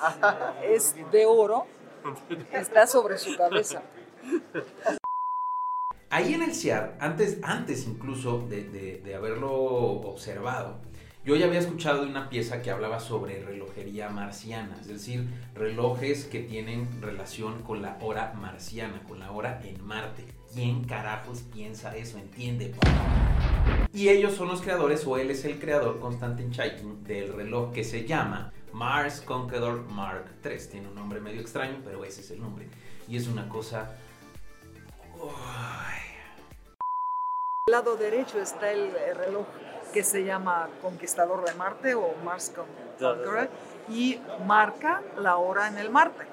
Es 0.63 0.95
de 1.11 1.27
oro, 1.27 1.67
está 2.53 2.87
sobre 2.87 3.19
su 3.19 3.37
cabeza. 3.37 3.83
Ahí 6.11 6.35
en 6.35 6.43
el 6.43 6.55
CIAR, 6.55 6.97
antes, 7.01 7.39
antes 7.43 7.87
incluso 7.87 8.39
de, 8.49 8.63
de- 8.65 8.99
de 9.05 9.15
haberlo 9.17 9.53
observado, 9.53 10.77
yo 11.25 11.35
ya 11.35 11.47
había 11.47 11.59
escuchado 11.59 12.05
de 12.05 12.09
una 12.11 12.29
pieza 12.31 12.63
que 12.63 12.71
hablaba 12.71 13.01
sobre 13.01 13.43
relojería 13.43 14.09
marciana, 14.11 14.77
es 14.81 14.87
decir, 14.87 15.27
relojes 15.55 16.25
que 16.27 16.39
tienen 16.41 17.03
relación 17.03 17.63
con 17.63 17.83
la 17.83 17.99
hora 18.01 18.33
marciana, 18.35 19.03
con 19.09 19.19
la 19.19 19.33
hora 19.33 19.61
en 19.65 19.85
Marte. 19.85 20.25
¿Quién 20.54 20.84
carajos 20.84 21.44
piensa 21.54 21.96
eso? 21.96 22.18
¿Entiende? 22.18 22.74
Y 23.94 24.10
ellos 24.10 24.34
son 24.34 24.50
los 24.50 24.62
creadores, 24.62 25.06
o 25.08 25.18
él 25.18 25.32
es 25.32 25.46
el 25.46 25.60
creador, 25.60 26.00
Konstantin 26.00 26.52
Chaikin, 26.52 27.04
del 27.04 27.34
reloj 27.34 27.72
que 27.72 27.84
se 27.84 28.06
llama 28.06 28.52
Mars 28.74 29.22
Conqueror 29.22 29.84
Mark 29.84 30.26
III. 30.44 30.58
Tiene 30.70 30.88
un 30.90 30.96
nombre 30.96 31.20
medio 31.20 31.40
extraño, 31.40 31.82
pero 31.86 32.04
ese 32.04 32.22
es 32.22 32.32
el 32.32 32.42
nombre. 32.42 32.68
Y 33.08 33.18
es 33.18 33.28
una 33.28 33.48
cosa... 33.48 33.96
Al 37.68 37.72
lado 37.72 37.96
derecho 37.96 38.40
está 38.40 38.72
el 38.72 38.92
reloj 39.16 39.46
que 39.94 40.04
se 40.04 40.26
llama 40.26 40.68
Conquistador 40.82 41.46
de 41.46 41.54
Marte 41.54 41.96
o 41.96 42.14
Mars 42.26 42.52
Conqueror 42.54 43.50
y 43.90 44.20
marca 44.46 45.02
la 45.18 45.38
hora 45.38 45.68
en 45.68 45.78
el 45.78 45.90
Marte 45.90 46.26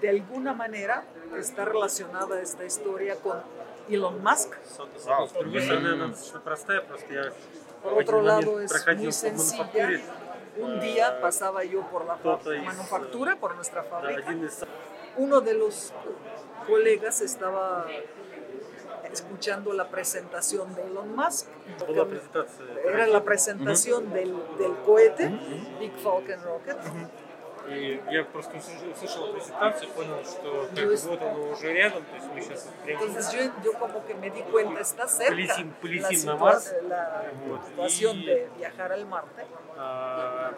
De 0.00 0.08
alguna 0.08 0.52
manera 0.54 1.04
está 1.38 1.64
relacionada 1.64 2.40
esta 2.40 2.64
historia 2.64 3.16
con 3.16 3.40
Elon 3.88 4.22
Musk. 4.22 4.54
С 4.64 5.32
другой 5.32 5.60
стороны, 5.62 5.88
она 5.94 6.08
достаточно 6.08 6.40
простая, 6.40 6.80
просто 6.82 7.12
я 7.12 7.32
Por 7.82 7.94
в 7.94 7.98
один 7.98 8.08
otro 8.08 8.22
lado 8.22 8.52
момент 8.52 8.64
es 8.64 8.72
проходил 8.72 9.04
muy 9.04 9.12
по 9.12 9.12
sencilla. 9.12 9.58
мануфактуре, 9.64 10.00
Un 10.58 10.80
día 10.80 11.20
pasaba 11.20 11.64
yo 11.64 11.82
por 11.90 12.04
la 12.06 12.14
fa- 12.16 12.38
Кто-то 12.38 12.52
из, 12.54 12.64
manufactura, 12.64 13.36
por 13.36 13.54
nuestra 13.56 13.82
да, 13.82 13.88
fábrica. 13.90 14.28
один 14.30 14.44
из 14.46 14.64
Uno 15.18 15.40
de 15.40 15.54
los 15.54 15.92
colegas 16.66 17.20
estaba 17.20 17.86
escuchando 19.12 19.72
la 19.72 19.88
presentación 19.88 20.74
de 20.74 20.82
Elon 20.86 21.14
Musk. 21.14 21.46
была 21.86 22.04
презентация. 22.06 22.66
Era 22.84 23.06
la 23.06 23.22
presentación 23.22 24.12
del, 24.12 24.34
del 24.58 24.74
cohete, 24.84 25.28
Big 25.78 25.92
Falcon 26.02 26.42
Rocket. 26.44 26.76
И 27.69 28.01
я 28.09 28.23
просто 28.23 28.57
услышал, 28.57 29.31
презентацию, 29.33 29.89
понял, 29.91 30.23
что 30.25 30.67
как 30.75 30.85
бы 30.85 30.95
вот 30.95 31.21
оно 31.21 31.51
уже 31.51 31.73
рядом, 31.73 32.03
то 32.03 32.15
есть 32.15 32.27
мы 32.33 32.41
сейчас 32.41 32.69
прямо 32.83 33.03
Entonces 33.05 33.31
yo, 33.33 33.51
yo 33.63 33.73
como 33.79 34.05
que 34.05 34.13
me 34.15 34.29
di 34.29 34.41
cuenta, 34.43 34.81
está 34.81 35.07
cerca 35.07 35.33
Полетим- 35.33 35.67
la, 35.69 35.81
полетим 35.81 36.25
на 36.25 36.35
Марс. 36.37 36.73
la 36.83 37.23
Вот. 37.47 37.61
И- 37.89 38.25
de 38.25 38.49
viajar 38.57 38.91
al 38.91 39.05
Marte. 39.05 39.45
а, 39.77 40.53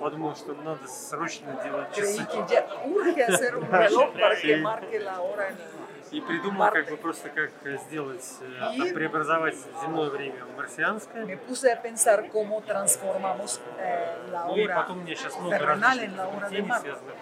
подумал, 0.00 0.34
что 0.36 0.52
надо 0.54 0.86
срочно 0.88 1.58
делать 1.62 1.88
Creí 1.96 2.16
часы. 2.18 2.26
que 2.26 2.54
ya 2.54 2.66
urge 2.84 3.22
hacer 3.24 3.56
un 3.56 3.68
reloj 3.70 4.12
para 4.20 4.36
que 4.36 4.56
marque 4.56 4.98
la 5.00 5.20
hora 5.20 5.48
en 5.48 5.54
el. 5.54 5.87
И 6.10 6.20
придумал, 6.20 6.58
Марте. 6.58 6.82
как 6.82 6.90
бы 6.90 6.96
просто 6.96 7.28
как 7.30 7.50
сделать, 7.80 8.24
э, 8.40 8.74
И- 8.76 8.92
преобразовать 8.92 9.56
земное 9.82 10.10
время 10.10 10.44
в 10.44 10.56
марсианское. 10.56 11.24
Me 11.26 11.38
puse 11.48 11.70
a 11.72 11.76
pensar 11.82 12.28
cómo 12.30 12.60
transformamos 12.62 13.60
eh, 13.78 14.16
la 14.30 14.44
Ну 14.46 14.56
и 14.56 14.66
hora 14.66 14.74
потом 14.74 14.98
у 14.98 15.02
меня 15.02 15.14
сейчас 15.16 15.38
много 15.38 15.58
разных 15.58 15.86
hora 15.94 16.06
изобретений, 16.06 16.68
Marte. 16.68 16.80
связанных 16.82 17.14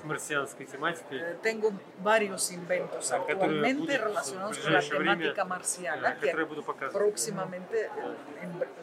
с 0.00 0.04
марсианской 0.04 0.66
тематикой. 0.66 1.18
Eh, 1.18 1.36
Tengo 1.42 1.72
varios 2.02 2.52
inventos 2.52 3.10
actualmente 3.10 3.96
relacionados 3.98 4.58
con 4.58 4.72
la 4.72 4.80
temática 4.80 5.42
э, 5.42 5.44
marciana 5.44 6.16
que 6.20 6.32
próximamente 6.92 7.86
eh, 7.86 7.90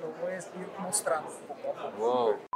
lo 0.01 0.07
voy 0.21 0.33
a 0.33 0.37
ir 0.37 0.67
mostrando 0.79 1.29
poco 1.47 1.69
a 1.71 1.91
poco. 1.91 1.97
Wow. 1.97 2.54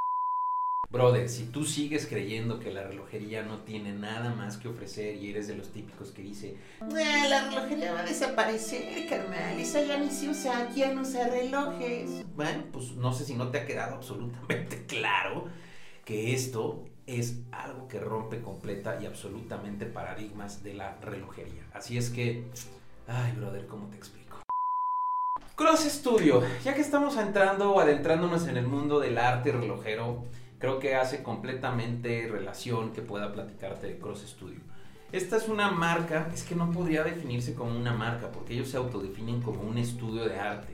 Brother, 0.92 1.30
si 1.30 1.44
tú 1.44 1.66
sigues 1.66 2.08
creyendo 2.08 2.60
que 2.60 2.72
la 2.72 2.82
relojería 2.82 3.44
no 3.44 3.60
tiene 3.60 3.94
nada 3.94 4.34
más 4.34 4.58
que 4.58 4.70
ofrecer 4.70 5.18
y 5.18 5.30
eres 5.30 5.48
de 5.48 5.56
los 5.56 5.72
típicos 5.72 6.10
que 6.10 6.24
dice, 6.24 6.58
la 6.82 7.48
relojería 7.48 7.94
va 7.94 8.00
a 8.00 8.06
desaparecer, 8.06 9.08
carnal. 9.08 9.60
Esa 9.60 9.84
ya 9.84 10.00
ni 10.00 10.10
se 10.10 10.30
usa, 10.30 10.74
ya 10.74 10.92
usa 11.00 11.28
relojes. 11.28 12.26
bueno, 12.36 12.64
pues 12.72 12.94
no 12.94 13.14
sé 13.14 13.24
si 13.24 13.36
no 13.36 13.50
te 13.50 13.60
ha 13.60 13.66
quedado 13.68 13.98
absolutamente 13.98 14.84
claro 14.88 15.46
que 16.06 16.34
esto 16.34 16.86
es 17.06 17.38
algo 17.52 17.88
que 17.88 18.00
rompe 18.00 18.42
completa 18.42 19.00
y 19.00 19.06
absolutamente 19.06 19.86
paradigmas 19.86 20.64
de 20.64 20.74
la 20.74 20.98
relojería. 21.02 21.68
Así 21.72 22.00
es 22.00 22.10
que, 22.10 22.46
ay, 23.08 23.34
brother, 23.34 23.68
¿cómo 23.68 23.90
te 23.90 23.98
explico? 23.98 24.42
Cross 25.56 25.82
Studio, 25.82 26.42
ya 26.64 26.74
que 26.74 26.82
estamos 26.82 27.16
entrando 27.18 27.74
o 27.74 27.80
adentrándonos 27.80 28.48
en 28.48 28.58
el 28.58 28.66
mundo 28.66 29.00
del 29.00 29.20
arte 29.20 29.52
relojero, 29.52 30.24
creo 30.60 30.80
que 30.80 30.96
hace 30.96 31.24
completamente 31.24 32.28
relación 32.30 32.92
que 32.92 33.02
pueda 33.02 33.34
platicarte 33.34 33.88
de 33.88 33.98
Cross 33.98 34.26
Studio. 34.28 34.60
Esta 35.12 35.38
es 35.38 35.48
una 35.48 35.72
marca, 35.72 36.30
es 36.34 36.44
que 36.44 36.54
no 36.54 36.70
podría 36.72 37.04
definirse 37.04 37.56
como 37.56 37.76
una 37.76 37.94
marca, 37.94 38.32
porque 38.32 38.54
ellos 38.54 38.70
se 38.70 38.78
autodefinen 38.78 39.42
como 39.42 39.62
un 39.62 39.78
estudio 39.80 40.26
de 40.26 40.40
arte. 40.40 40.74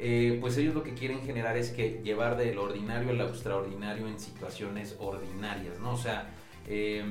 Eh, 0.00 0.38
pues 0.40 0.56
ellos 0.56 0.74
lo 0.74 0.82
que 0.82 0.94
quieren 0.94 1.22
generar 1.22 1.56
es 1.56 1.70
que 1.70 2.00
llevar 2.02 2.36
del 2.36 2.58
ordinario 2.58 3.10
al 3.10 3.20
extraordinario 3.20 4.08
en 4.08 4.18
situaciones 4.18 4.96
ordinarias, 4.98 5.78
¿no? 5.78 5.92
O 5.92 5.96
sea, 5.98 6.30
eh, 6.66 7.04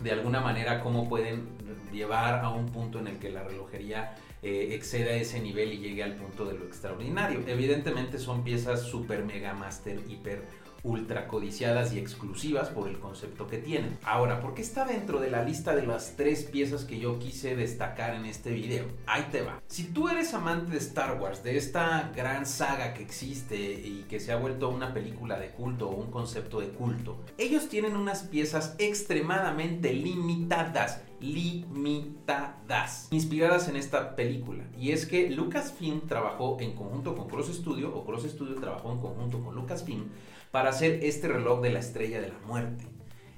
de 0.00 0.10
alguna 0.10 0.40
manera 0.40 0.80
cómo 0.80 1.08
pueden 1.08 1.46
llevar 1.92 2.42
a 2.42 2.48
un 2.48 2.66
punto 2.66 2.98
en 2.98 3.08
el 3.08 3.18
que 3.18 3.30
la 3.30 3.44
relojería 3.44 4.16
eh, 4.42 4.74
exceda 4.74 5.12
ese 5.12 5.40
nivel 5.40 5.74
y 5.74 5.78
llegue 5.78 6.02
al 6.02 6.14
punto 6.14 6.44
de 6.44 6.54
lo 6.54 6.64
extraordinario. 6.64 7.40
Evidentemente 7.46 8.18
son 8.18 8.42
piezas 8.42 8.82
super 8.82 9.24
mega 9.24 9.54
master 9.54 10.00
hiper 10.08 10.42
ultra 10.84 11.26
codiciadas 11.26 11.92
y 11.92 11.98
exclusivas 11.98 12.68
por 12.68 12.88
el 12.88 13.00
concepto 13.00 13.46
que 13.48 13.58
tienen. 13.58 13.98
Ahora, 14.04 14.40
¿por 14.40 14.54
qué 14.54 14.62
está 14.62 14.84
dentro 14.84 15.18
de 15.18 15.30
la 15.30 15.42
lista 15.42 15.74
de 15.74 15.84
las 15.84 16.14
tres 16.16 16.44
piezas 16.44 16.84
que 16.84 17.00
yo 17.00 17.18
quise 17.18 17.56
destacar 17.56 18.14
en 18.14 18.26
este 18.26 18.52
video? 18.52 18.84
Ahí 19.06 19.26
te 19.32 19.42
va. 19.42 19.60
Si 19.66 19.84
tú 19.84 20.08
eres 20.08 20.34
amante 20.34 20.72
de 20.72 20.78
Star 20.78 21.20
Wars, 21.20 21.42
de 21.42 21.56
esta 21.56 22.12
gran 22.14 22.46
saga 22.46 22.94
que 22.94 23.02
existe 23.02 23.56
y 23.56 24.04
que 24.08 24.20
se 24.20 24.30
ha 24.30 24.36
vuelto 24.36 24.68
una 24.68 24.92
película 24.94 25.38
de 25.38 25.48
culto 25.48 25.88
o 25.88 25.96
un 25.96 26.10
concepto 26.10 26.60
de 26.60 26.68
culto, 26.68 27.16
ellos 27.38 27.68
tienen 27.68 27.96
unas 27.96 28.22
piezas 28.22 28.74
extremadamente 28.78 29.92
limitadas 29.92 31.00
limitadas 31.20 33.08
inspiradas 33.10 33.68
en 33.68 33.76
esta 33.76 34.14
película 34.14 34.64
y 34.78 34.90
es 34.90 35.06
que 35.06 35.30
Lucasfilm 35.30 36.02
trabajó 36.06 36.58
en 36.60 36.72
conjunto 36.72 37.16
con 37.16 37.28
Cross 37.28 37.54
Studio 37.54 37.94
o 37.94 38.04
Cross 38.04 38.24
Studio 38.24 38.56
trabajó 38.56 38.92
en 38.92 38.98
conjunto 38.98 39.42
con 39.42 39.54
Lucasfilm 39.54 40.10
para 40.54 40.70
hacer 40.70 41.00
este 41.02 41.26
reloj 41.26 41.60
de 41.62 41.70
la 41.70 41.80
estrella 41.80 42.20
de 42.20 42.28
la 42.28 42.38
muerte 42.46 42.84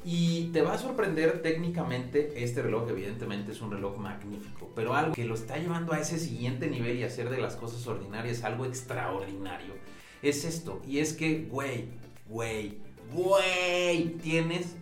y 0.05 0.51
te 0.53 0.61
va 0.61 0.75
a 0.75 0.79
sorprender 0.79 1.41
técnicamente 1.41 2.45
este 2.45 2.61
reloj 2.61 2.91
evidentemente 2.91 3.53
es 3.53 3.63
un 3.63 3.73
reloj 3.73 3.97
magnífico 3.97 4.71
pero 4.75 4.95
algo 4.95 5.15
que 5.15 5.25
lo 5.25 5.35
está 5.35 5.57
llevando 5.57 5.95
a 5.95 5.99
ese 5.99 6.19
siguiente 6.19 6.67
nivel 6.67 6.99
y 6.99 7.05
hacer 7.05 7.31
de 7.31 7.39
las 7.39 7.57
cosas 7.57 7.87
ordinarias 7.87 8.45
algo 8.45 8.67
extraordinario 8.67 9.73
es 10.21 10.45
esto 10.45 10.83
y 10.87 10.99
es 10.99 11.15
que 11.15 11.47
güey 11.51 11.89
güey 12.29 12.87
güey, 13.13 14.17
tienes... 14.23 14.77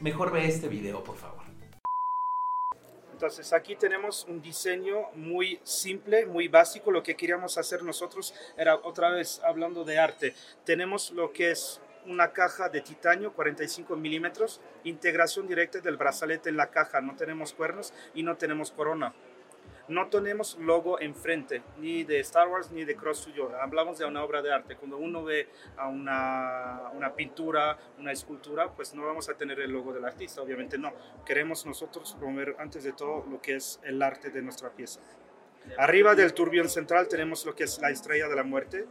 Mejor 0.00 0.32
ve 0.32 0.46
este 0.46 0.68
video, 0.68 1.02
por 1.02 1.16
favor. 1.16 1.45
Entonces 3.16 3.54
aquí 3.54 3.76
tenemos 3.76 4.26
un 4.28 4.42
diseño 4.42 5.10
muy 5.14 5.58
simple, 5.62 6.26
muy 6.26 6.48
básico. 6.48 6.90
Lo 6.90 7.02
que 7.02 7.16
queríamos 7.16 7.56
hacer 7.56 7.82
nosotros 7.82 8.34
era 8.58 8.74
otra 8.74 9.08
vez 9.08 9.40
hablando 9.42 9.84
de 9.84 9.98
arte. 9.98 10.34
Tenemos 10.66 11.12
lo 11.12 11.32
que 11.32 11.50
es 11.50 11.80
una 12.04 12.34
caja 12.34 12.68
de 12.68 12.82
titanio 12.82 13.32
45 13.32 13.96
milímetros, 13.96 14.60
integración 14.84 15.46
directa 15.46 15.80
del 15.80 15.96
brazalete 15.96 16.50
en 16.50 16.58
la 16.58 16.68
caja. 16.68 17.00
No 17.00 17.16
tenemos 17.16 17.54
cuernos 17.54 17.94
y 18.14 18.22
no 18.22 18.36
tenemos 18.36 18.70
corona. 18.70 19.14
No 19.88 20.08
tenemos 20.08 20.56
logo 20.58 21.00
enfrente, 21.00 21.62
ni 21.78 22.02
de 22.02 22.18
Star 22.20 22.48
Wars 22.48 22.72
ni 22.72 22.84
de 22.84 22.96
Cross 22.96 23.18
Studio. 23.18 23.52
Hablamos 23.60 23.98
de 23.98 24.04
una 24.04 24.24
obra 24.24 24.42
de 24.42 24.52
arte. 24.52 24.74
Cuando 24.74 24.96
uno 24.96 25.22
ve 25.22 25.48
a 25.76 25.88
una, 25.88 26.90
una 26.92 27.14
pintura, 27.14 27.78
una 27.98 28.10
escultura, 28.10 28.72
pues 28.72 28.94
no 28.94 29.06
vamos 29.06 29.28
a 29.28 29.34
tener 29.34 29.60
el 29.60 29.70
logo 29.70 29.92
del 29.92 30.04
artista, 30.04 30.42
obviamente 30.42 30.76
no. 30.76 30.92
Queremos 31.24 31.64
nosotros 31.66 32.16
promover 32.18 32.56
antes 32.58 32.82
de 32.82 32.92
todo 32.92 33.24
lo 33.30 33.40
que 33.40 33.56
es 33.56 33.80
el 33.84 34.02
arte 34.02 34.30
de 34.30 34.42
nuestra 34.42 34.70
pieza. 34.70 35.00
Arriba 35.78 36.14
del 36.14 36.34
turbión 36.34 36.68
central 36.68 37.06
tenemos 37.06 37.44
lo 37.46 37.54
que 37.54 37.64
es 37.64 37.80
la 37.80 37.90
estrella 37.90 38.28
de 38.28 38.36
la 38.36 38.42
muerte. 38.42 38.86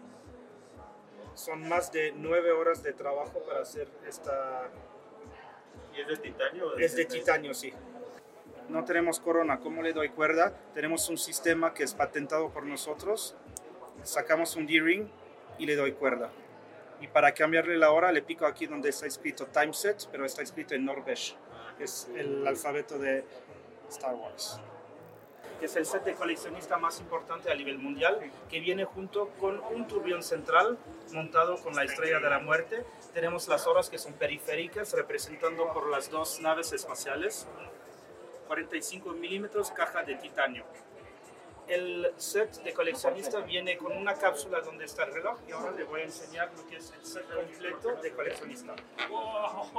Son 1.33 1.67
más 1.67 1.91
de 1.91 2.13
nueve 2.15 2.51
horas 2.51 2.83
de 2.83 2.93
trabajo 2.93 3.43
para 3.45 3.61
hacer 3.61 3.89
esta... 4.07 4.69
¿Y 5.93 6.01
es 6.01 6.07
de 6.07 6.17
titanio? 6.17 6.67
o 6.67 6.77
Es 6.77 6.95
de 6.95 7.05
titanio, 7.05 7.53
sí. 7.53 7.73
No 8.69 8.83
tenemos 8.83 9.19
corona. 9.19 9.59
¿Cómo 9.59 9.81
le 9.83 9.93
doy 9.93 10.09
cuerda? 10.09 10.53
Tenemos 10.73 11.07
un 11.09 11.17
sistema 11.17 11.73
que 11.73 11.83
es 11.83 11.93
patentado 11.93 12.49
por 12.49 12.65
nosotros. 12.65 13.35
Sacamos 14.03 14.55
un 14.55 14.65
D-ring 14.65 15.07
y 15.59 15.65
le 15.65 15.75
doy 15.75 15.93
cuerda. 15.93 16.31
Y 17.01 17.07
para 17.07 17.33
cambiarle 17.33 17.77
la 17.77 17.91
hora 17.91 18.11
le 18.11 18.21
pico 18.21 18.45
aquí 18.45 18.65
donde 18.65 18.89
está 18.89 19.05
escrito 19.05 19.45
time 19.47 19.73
set, 19.73 20.07
pero 20.11 20.25
está 20.25 20.41
escrito 20.41 20.73
en 20.73 20.85
Norvesh, 20.85 21.35
que 21.77 21.83
es 21.83 22.09
el 22.15 22.47
alfabeto 22.47 22.97
de 22.97 23.23
Star 23.89 24.15
Wars. 24.15 24.59
Que 25.59 25.67
es 25.67 25.75
el 25.75 25.85
set 25.85 26.03
de 26.03 26.13
coleccionista 26.13 26.77
más 26.77 26.99
importante 26.99 27.51
a 27.51 27.55
nivel 27.55 27.77
mundial, 27.77 28.19
que 28.49 28.59
viene 28.59 28.85
junto 28.85 29.29
con 29.39 29.59
un 29.59 29.87
turbión 29.87 30.23
central 30.23 30.77
montado 31.13 31.57
con 31.61 31.75
la 31.75 31.83
estrella 31.83 32.19
de 32.19 32.29
la 32.29 32.39
muerte. 32.39 32.83
Tenemos 33.13 33.47
las 33.47 33.67
horas 33.67 33.89
que 33.89 33.97
son 33.97 34.13
periféricas, 34.13 34.93
representando 34.93 35.71
por 35.71 35.89
las 35.89 36.09
dos 36.09 36.39
naves 36.41 36.73
espaciales. 36.73 37.47
45 38.47 39.11
milímetros, 39.13 39.71
caja 39.71 40.03
de 40.03 40.15
titanio. 40.15 40.63
El 41.67 42.11
set 42.17 42.61
de 42.63 42.73
coleccionista 42.73 43.39
viene 43.39 43.75
con 43.77 43.91
una 43.97 44.13
cápsula 44.13 44.61
donde 44.61 44.85
está 44.85 45.03
el 45.05 45.13
reloj 45.15 45.39
y 45.47 45.51
ahora 45.51 45.71
le 45.71 45.83
voy 45.83 46.01
a 46.01 46.03
enseñar 46.03 46.51
lo 46.55 46.67
que 46.67 46.77
es 46.77 46.91
el 46.91 47.03
set 47.03 47.25
completo 47.33 47.95
de 48.03 48.11
coleccionista. 48.11 48.75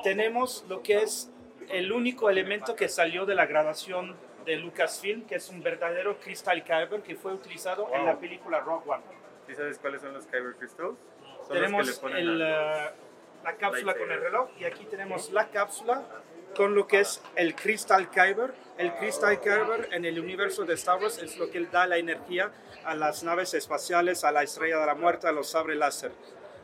Tenemos 0.02 0.64
lo 0.68 0.82
que 0.82 0.96
es 1.02 1.30
el 1.68 1.92
único 1.92 2.28
elemento 2.28 2.74
que 2.74 2.88
salió 2.88 3.24
de 3.24 3.34
la 3.36 3.46
grabación 3.46 4.16
de 4.44 4.56
Lucasfilm, 4.56 5.26
que 5.26 5.36
es 5.36 5.48
un 5.48 5.62
verdadero 5.62 6.18
Crystal 6.18 6.62
Kyber 6.64 7.02
que 7.02 7.14
fue 7.16 7.32
utilizado 7.32 7.88
en 7.94 8.04
la 8.04 8.18
película 8.18 8.60
Rogue 8.60 8.88
One. 8.90 9.02
¿Sí 9.46 9.54
sabes 9.54 9.78
cuáles 9.78 10.00
son 10.00 10.12
los 10.12 10.26
Kyber 10.26 10.54
Crystals? 10.56 10.98
Son 11.46 11.52
Tenemos 11.54 11.86
los 11.86 11.98
que 12.00 12.06
le 12.06 12.12
ponen 12.14 12.28
el, 12.28 12.42
a- 12.42 12.86
eh, 12.86 12.92
la 13.44 13.56
cápsula 13.56 13.94
con 13.94 14.10
el 14.10 14.20
reloj 14.20 14.48
y 14.58 14.64
aquí 14.64 14.84
tenemos 14.86 15.30
la 15.30 15.48
cápsula 15.50 16.02
con 16.56 16.74
lo 16.74 16.86
que 16.86 17.00
es 17.00 17.20
el 17.34 17.54
Crystal 17.54 18.10
Kyber. 18.10 18.54
El 18.78 18.92
Crystal 18.94 19.40
Kyber 19.40 19.88
en 19.92 20.04
el 20.04 20.18
universo 20.18 20.64
de 20.64 20.74
Star 20.74 21.00
Wars 21.00 21.18
es 21.18 21.36
lo 21.36 21.50
que 21.50 21.64
da 21.66 21.86
la 21.86 21.98
energía 21.98 22.50
a 22.84 22.94
las 22.94 23.22
naves 23.22 23.54
espaciales, 23.54 24.24
a 24.24 24.32
la 24.32 24.42
Estrella 24.42 24.78
de 24.78 24.86
la 24.86 24.94
Muerte, 24.94 25.28
a 25.28 25.32
los 25.32 25.50
sables 25.50 25.76
láser. 25.76 26.12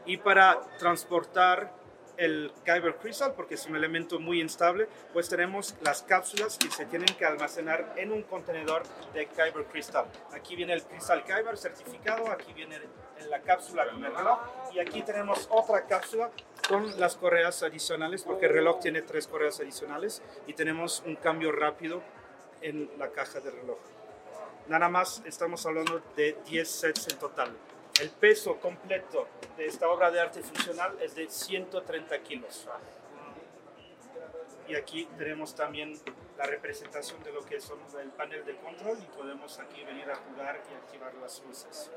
Y 0.06 0.16
para 0.16 0.60
transportar 0.78 1.72
el 2.16 2.52
Kyber 2.64 2.96
Crystal, 2.96 3.32
porque 3.34 3.54
es 3.54 3.66
un 3.66 3.76
elemento 3.76 4.20
muy 4.20 4.40
instable, 4.40 4.88
pues 5.12 5.28
tenemos 5.28 5.74
las 5.80 6.02
cápsulas 6.02 6.58
que 6.58 6.70
se 6.70 6.86
tienen 6.86 7.08
que 7.16 7.24
almacenar 7.24 7.94
en 7.96 8.12
un 8.12 8.22
contenedor 8.22 8.82
de 9.14 9.26
Kyber 9.26 9.64
Crystal. 9.66 10.06
Aquí 10.32 10.56
viene 10.56 10.74
el 10.74 10.82
Crystal 10.82 11.24
Kyber 11.24 11.56
certificado, 11.56 12.30
aquí 12.30 12.52
viene 12.52 12.80
la 13.26 13.40
cápsula 13.40 13.88
con 13.88 14.04
el 14.04 14.14
reloj 14.14 14.38
y 14.72 14.78
aquí 14.78 15.02
tenemos 15.02 15.48
otra 15.50 15.86
cápsula 15.86 16.30
con 16.68 16.98
las 16.98 17.16
correas 17.16 17.62
adicionales, 17.62 18.22
porque 18.22 18.46
el 18.46 18.52
reloj 18.52 18.80
tiene 18.80 19.02
tres 19.02 19.26
correas 19.26 19.60
adicionales 19.60 20.22
y 20.46 20.54
tenemos 20.54 21.02
un 21.06 21.16
cambio 21.16 21.52
rápido 21.52 22.02
en 22.60 22.90
la 22.98 23.10
caja 23.10 23.40
del 23.40 23.54
reloj. 23.54 23.78
Nada 24.68 24.88
más 24.88 25.22
estamos 25.26 25.66
hablando 25.66 26.00
de 26.16 26.38
10 26.46 26.68
sets 26.70 27.12
en 27.12 27.18
total. 27.18 27.50
El 28.00 28.10
peso 28.10 28.56
completo 28.56 29.26
de 29.56 29.66
esta 29.66 29.88
obra 29.88 30.10
de 30.10 30.20
arte 30.20 30.42
funcional 30.42 30.96
es 31.00 31.14
de 31.14 31.28
130 31.28 32.18
kilos. 32.20 32.68
Y 34.68 34.76
aquí 34.76 35.06
tenemos 35.18 35.54
también 35.54 36.00
la 36.38 36.46
representación 36.46 37.22
de 37.24 37.32
lo 37.32 37.44
que 37.44 37.60
son 37.60 37.78
el 38.00 38.10
panel 38.10 38.44
de 38.44 38.56
control 38.56 38.98
y 39.02 39.16
podemos 39.16 39.58
aquí 39.58 39.84
venir 39.84 40.10
a 40.10 40.16
jugar 40.16 40.62
y 40.70 40.74
activar 40.74 41.12
las 41.14 41.42
luces. 41.44 41.90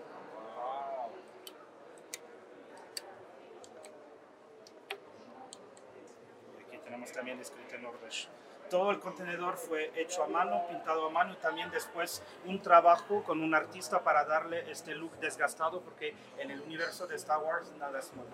Tenemos 7.05 7.11
también 7.11 7.39
escrito 7.39 7.75
en 7.75 7.83
Norvesh. 7.83 8.27
Todo 8.69 8.91
el 8.91 8.99
contenedor 8.99 9.57
fue 9.57 9.91
hecho 9.95 10.23
a 10.23 10.27
mano, 10.27 10.65
pintado 10.67 11.07
a 11.07 11.09
mano 11.09 11.33
y 11.33 11.35
también 11.35 11.69
después 11.69 12.23
un 12.45 12.61
trabajo 12.61 13.23
con 13.23 13.41
un 13.41 13.53
artista 13.53 14.03
para 14.03 14.25
darle 14.25 14.69
este 14.71 14.95
look 14.95 15.11
desgastado 15.19 15.81
porque 15.81 16.15
en 16.39 16.49
el 16.49 16.61
universo 16.61 17.05
de 17.05 17.15
Star 17.15 17.39
Wars 17.43 17.71
nada 17.77 17.99
es 17.99 18.11
nuevo. 18.15 18.31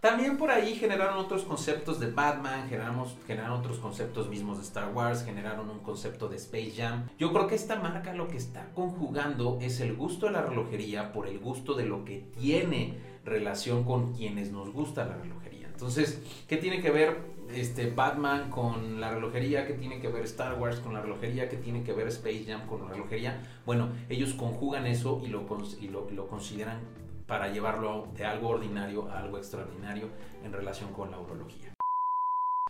También 0.00 0.36
por 0.36 0.50
ahí 0.50 0.74
generaron 0.76 1.16
otros 1.16 1.44
conceptos 1.44 1.98
de 1.98 2.10
Batman, 2.10 2.68
generamos, 2.68 3.16
generaron 3.26 3.58
otros 3.58 3.78
conceptos 3.78 4.28
mismos 4.28 4.58
de 4.58 4.64
Star 4.64 4.92
Wars, 4.92 5.24
generaron 5.24 5.70
un 5.70 5.80
concepto 5.80 6.28
de 6.28 6.36
Space 6.36 6.74
Jam. 6.76 7.08
Yo 7.18 7.32
creo 7.32 7.48
que 7.48 7.54
esta 7.54 7.76
marca 7.76 8.12
lo 8.12 8.28
que 8.28 8.36
está 8.36 8.70
conjugando 8.74 9.58
es 9.62 9.80
el 9.80 9.96
gusto 9.96 10.26
de 10.26 10.32
la 10.32 10.42
relojería 10.42 11.10
por 11.10 11.26
el 11.26 11.38
gusto 11.38 11.74
de 11.74 11.86
lo 11.86 12.04
que 12.04 12.18
tiene 12.38 12.98
relación 13.24 13.84
con 13.84 14.12
quienes 14.12 14.52
nos 14.52 14.70
gusta 14.70 15.06
la 15.06 15.16
relojería. 15.16 15.53
Entonces, 15.74 16.22
¿qué 16.48 16.56
tiene 16.56 16.80
que 16.80 16.90
ver 16.90 17.18
este 17.52 17.90
Batman 17.90 18.48
con 18.48 19.00
la 19.00 19.12
relojería? 19.12 19.66
¿Qué 19.66 19.74
tiene 19.74 20.00
que 20.00 20.08
ver 20.08 20.22
Star 20.24 20.58
Wars 20.58 20.78
con 20.78 20.94
la 20.94 21.02
relojería? 21.02 21.48
¿Qué 21.48 21.56
tiene 21.56 21.82
que 21.82 21.92
ver 21.92 22.06
Space 22.08 22.44
Jam 22.46 22.66
con 22.66 22.82
la 22.82 22.92
relojería? 22.92 23.42
Bueno, 23.66 23.90
ellos 24.08 24.34
conjugan 24.34 24.86
eso 24.86 25.20
y 25.24 25.28
lo, 25.28 25.46
lo, 25.90 26.10
lo 26.10 26.28
consideran 26.28 26.80
para 27.26 27.48
llevarlo 27.48 28.06
de 28.16 28.24
algo 28.24 28.50
ordinario 28.50 29.10
a 29.10 29.18
algo 29.18 29.36
extraordinario 29.36 30.08
en 30.44 30.52
relación 30.52 30.92
con 30.92 31.10
la 31.10 31.18
urología. 31.18 31.74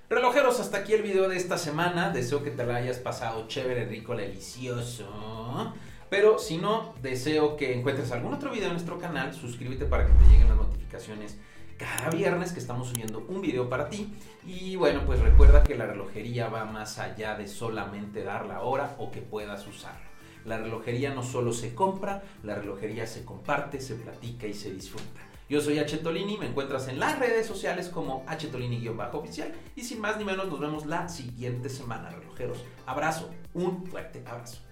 Relojeros, 0.09 0.61
hasta 0.61 0.79
aquí 0.79 0.95
el 0.95 1.03
video 1.03 1.29
de 1.29 1.37
esta 1.37 1.59
semana. 1.59 2.11
Deseo 2.11 2.43
que 2.43 2.51
te 2.51 2.65
la 2.65 2.77
hayas 2.77 2.99
pasado 2.99 3.47
chévere, 3.49 3.85
rico, 3.85 4.17
delicioso. 4.17 5.75
Pero 6.09 6.39
si 6.39 6.57
no, 6.57 6.95
deseo 7.03 7.57
que 7.57 7.75
encuentres 7.75 8.13
algún 8.13 8.33
otro 8.33 8.51
video 8.51 8.67
en 8.67 8.73
nuestro 8.73 8.99
canal. 8.99 9.35
Suscríbete 9.35 9.85
para 9.85 10.07
que 10.07 10.13
te 10.13 10.25
lleguen 10.31 10.49
las 10.49 10.57
notificaciones 10.57 11.39
cada 11.77 12.11
viernes 12.11 12.53
que 12.53 12.61
estamos 12.61 12.89
subiendo 12.89 13.25
un 13.29 13.41
video 13.41 13.69
para 13.69 13.89
ti. 13.89 14.13
Y 14.47 14.77
bueno, 14.77 15.03
pues 15.07 15.21
recuerda 15.21 15.63
que 15.65 15.75
la 15.75 15.87
relojería 15.87 16.49
va 16.49 16.65
más 16.65 16.99
allá 16.99 17.37
de 17.37 17.49
solamente 17.49 18.23
dar 18.23 18.47
la 18.47 18.63
hora 18.63 18.97
o 18.99 19.11
que 19.11 19.21
puedas 19.21 19.67
usarlo. 19.67 20.15
La 20.45 20.59
relojería 20.59 21.15
no 21.15 21.23
solo 21.23 21.53
se 21.53 21.75
compra, 21.75 22.23
la 22.43 22.55
relojería 22.55 23.07
se 23.07 23.25
comparte, 23.25 23.81
se 23.81 23.95
platica 23.95 24.47
y 24.47 24.55
se 24.55 24.73
disfruta. 24.73 25.21
Yo 25.49 25.61
soy 25.61 25.79
H. 25.79 26.01
Me 26.03 26.47
encuentras 26.47 26.89
en 26.89 26.99
las 26.99 27.19
redes 27.19 27.47
sociales 27.47 27.89
como 27.89 28.25
H. 28.27 28.49
Tolini-oficial 28.49 29.53
y 29.77 29.83
sin 29.83 30.01
más 30.01 30.17
ni 30.17 30.25
menos 30.25 30.49
nos 30.49 30.59
vemos 30.59 30.87
la 30.87 31.09
siguiente 31.09 31.69
semana, 31.69 32.11
relojeros. 32.11 32.65
Abrazo, 32.87 33.31
un 33.53 33.87
fuerte 33.87 34.23
abrazo. 34.27 34.64